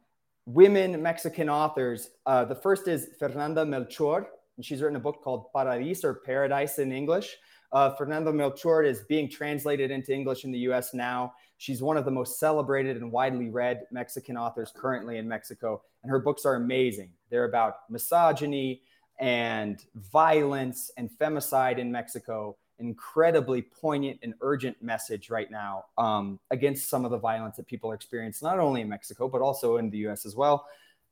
women 0.45 1.01
Mexican 1.03 1.49
authors. 1.49 2.11
Uh, 2.27 2.45
the 2.45 2.55
first 2.55 2.87
is 2.87 3.09
Fernanda 3.19 3.65
Melchor, 3.65 4.27
and 4.57 4.65
she's 4.65 4.83
written 4.83 4.97
a 4.97 5.01
book 5.01 5.23
called 5.25 5.47
Páradais 5.55 6.05
or 6.05 6.15
Paradise 6.27 6.79
in 6.79 6.93
English. 6.93 7.39
Uh, 7.73 7.95
Fernanda 7.95 8.31
Melchor 8.31 8.87
is 8.87 9.05
being 9.09 9.31
translated 9.31 9.91
into 9.91 10.13
English 10.13 10.45
in 10.45 10.53
the 10.53 10.59
US 10.71 10.93
now. 10.93 11.33
She's 11.57 11.81
one 11.81 11.97
of 11.97 12.05
the 12.05 12.11
most 12.11 12.39
celebrated 12.39 12.99
and 12.99 13.11
widely 13.11 13.49
read 13.49 13.85
Mexican 13.91 14.37
authors 14.37 14.71
currently 14.77 15.17
in 15.17 15.27
Mexico, 15.27 15.83
and 16.03 16.11
her 16.11 16.19
books 16.19 16.45
are 16.45 16.57
amazing. 16.57 17.11
They're 17.31 17.47
about 17.47 17.89
misogyny 17.89 18.83
and 19.19 19.83
violence 19.95 20.91
and 20.99 21.09
femicide 21.19 21.79
in 21.79 21.91
Mexico 21.91 22.59
incredibly 22.79 23.63
poignant 23.63 24.19
and 24.23 24.35
urgent 24.41 24.77
message 24.83 25.31
right 25.31 25.51
now 25.51 25.85
um, 25.99 26.39
against 26.51 26.89
some 26.89 27.05
of 27.05 27.11
the 27.11 27.19
violence 27.19 27.57
that 27.57 27.67
people 27.67 27.91
are 27.91 27.95
experiencing, 27.95 28.47
not 28.47 28.59
only 28.59 28.81
in 28.81 28.89
Mexico, 28.89 29.29
but 29.29 29.41
also 29.41 29.77
in 29.77 29.91
the 29.91 29.99
US 30.09 30.27
as 30.27 30.35
well. 30.35 30.67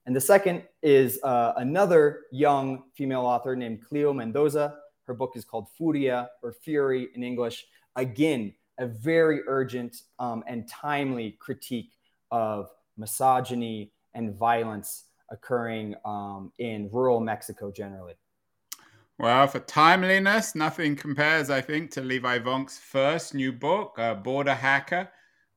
And 0.06 0.16
the 0.16 0.20
second 0.20 0.64
is 0.82 1.20
uh, 1.22 1.52
another 1.56 2.22
young 2.32 2.84
female 2.94 3.22
author 3.22 3.54
named 3.54 3.84
Clyo 3.88 4.14
Mendoza. 4.14 4.76
Her 5.06 5.14
book 5.14 5.32
is 5.36 5.44
called 5.44 5.68
Furia 5.76 6.30
or 6.42 6.52
Fury 6.52 7.08
in 7.14 7.22
English. 7.22 7.66
Again, 7.96 8.54
a 8.78 8.86
very 8.86 9.40
urgent 9.46 10.02
um, 10.18 10.42
and 10.46 10.66
timely 10.68 11.32
critique 11.38 11.92
of 12.30 12.70
misogyny 12.96 13.92
and 14.14 14.34
violence 14.34 15.04
occurring 15.30 15.94
um, 16.04 16.52
in 16.58 16.88
rural 16.90 17.20
Mexico 17.20 17.70
generally. 17.70 18.14
Well, 19.20 19.46
for 19.48 19.60
timeliness, 19.60 20.54
nothing 20.54 20.96
compares, 20.96 21.50
I 21.50 21.60
think, 21.60 21.90
to 21.90 22.00
Levi 22.00 22.38
Vonk's 22.38 22.78
first 22.78 23.34
new 23.34 23.52
book, 23.52 23.98
uh, 23.98 24.14
Border 24.14 24.54
Hacker, 24.54 25.10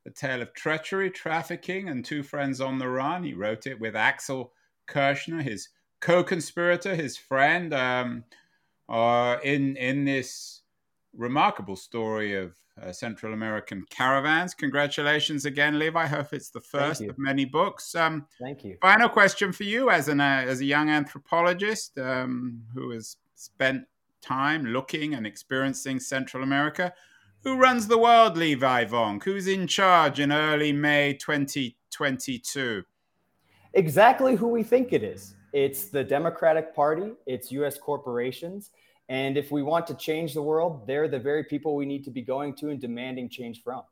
The 0.04 0.10
Tale 0.10 0.42
of 0.42 0.52
Treachery, 0.52 1.10
Trafficking, 1.10 1.88
and 1.88 2.04
Two 2.04 2.22
Friends 2.22 2.60
on 2.60 2.78
the 2.78 2.90
Run. 2.90 3.24
He 3.24 3.32
wrote 3.32 3.66
it 3.66 3.80
with 3.80 3.96
Axel 3.96 4.52
Kirschner, 4.86 5.40
his 5.40 5.70
co 6.02 6.22
conspirator, 6.22 6.94
his 6.94 7.16
friend, 7.16 7.72
um, 7.72 8.24
uh, 8.90 9.38
in, 9.42 9.78
in 9.78 10.04
this 10.04 10.60
remarkable 11.16 11.76
story 11.76 12.34
of 12.34 12.54
uh, 12.82 12.92
Central 12.92 13.32
American 13.32 13.86
caravans. 13.88 14.52
Congratulations 14.52 15.46
again, 15.46 15.78
Levi. 15.78 16.02
I 16.02 16.06
hope 16.06 16.34
it's 16.34 16.50
the 16.50 16.60
first 16.60 17.00
of 17.00 17.16
many 17.16 17.46
books. 17.46 17.94
Um, 17.94 18.26
Thank 18.38 18.62
you. 18.62 18.76
Final 18.82 19.08
question 19.08 19.52
for 19.52 19.62
you, 19.62 19.88
as 19.88 20.08
an 20.08 20.20
uh, 20.20 20.44
as 20.46 20.60
a 20.60 20.66
young 20.66 20.90
anthropologist 20.90 21.96
um, 21.98 22.60
who 22.74 22.90
has 22.90 23.16
spent 23.34 23.84
time 24.20 24.64
looking 24.66 25.14
and 25.14 25.26
experiencing 25.26 26.00
Central 26.00 26.42
America. 26.42 26.92
Who 27.42 27.56
runs 27.56 27.86
the 27.86 27.98
world, 27.98 28.36
Levi 28.36 28.86
Vonk? 28.86 29.24
Who's 29.24 29.46
in 29.48 29.66
charge 29.66 30.18
in 30.18 30.32
early 30.32 30.72
May 30.72 31.14
2022? 31.14 32.84
Exactly 33.74 34.36
who 34.36 34.48
we 34.48 34.62
think 34.62 34.92
it 34.92 35.02
is. 35.02 35.34
It's 35.52 35.86
the 35.86 36.02
Democratic 36.02 36.74
Party, 36.74 37.12
it's 37.26 37.52
US 37.52 37.76
corporations. 37.78 38.70
And 39.08 39.36
if 39.36 39.50
we 39.50 39.62
want 39.62 39.86
to 39.88 39.94
change 39.94 40.32
the 40.32 40.42
world, 40.42 40.86
they're 40.86 41.08
the 41.08 41.18
very 41.18 41.44
people 41.44 41.76
we 41.76 41.84
need 41.84 42.04
to 42.04 42.10
be 42.10 42.22
going 42.22 42.54
to 42.56 42.70
and 42.70 42.80
demanding 42.80 43.28
change 43.28 43.62
from. 43.62 43.82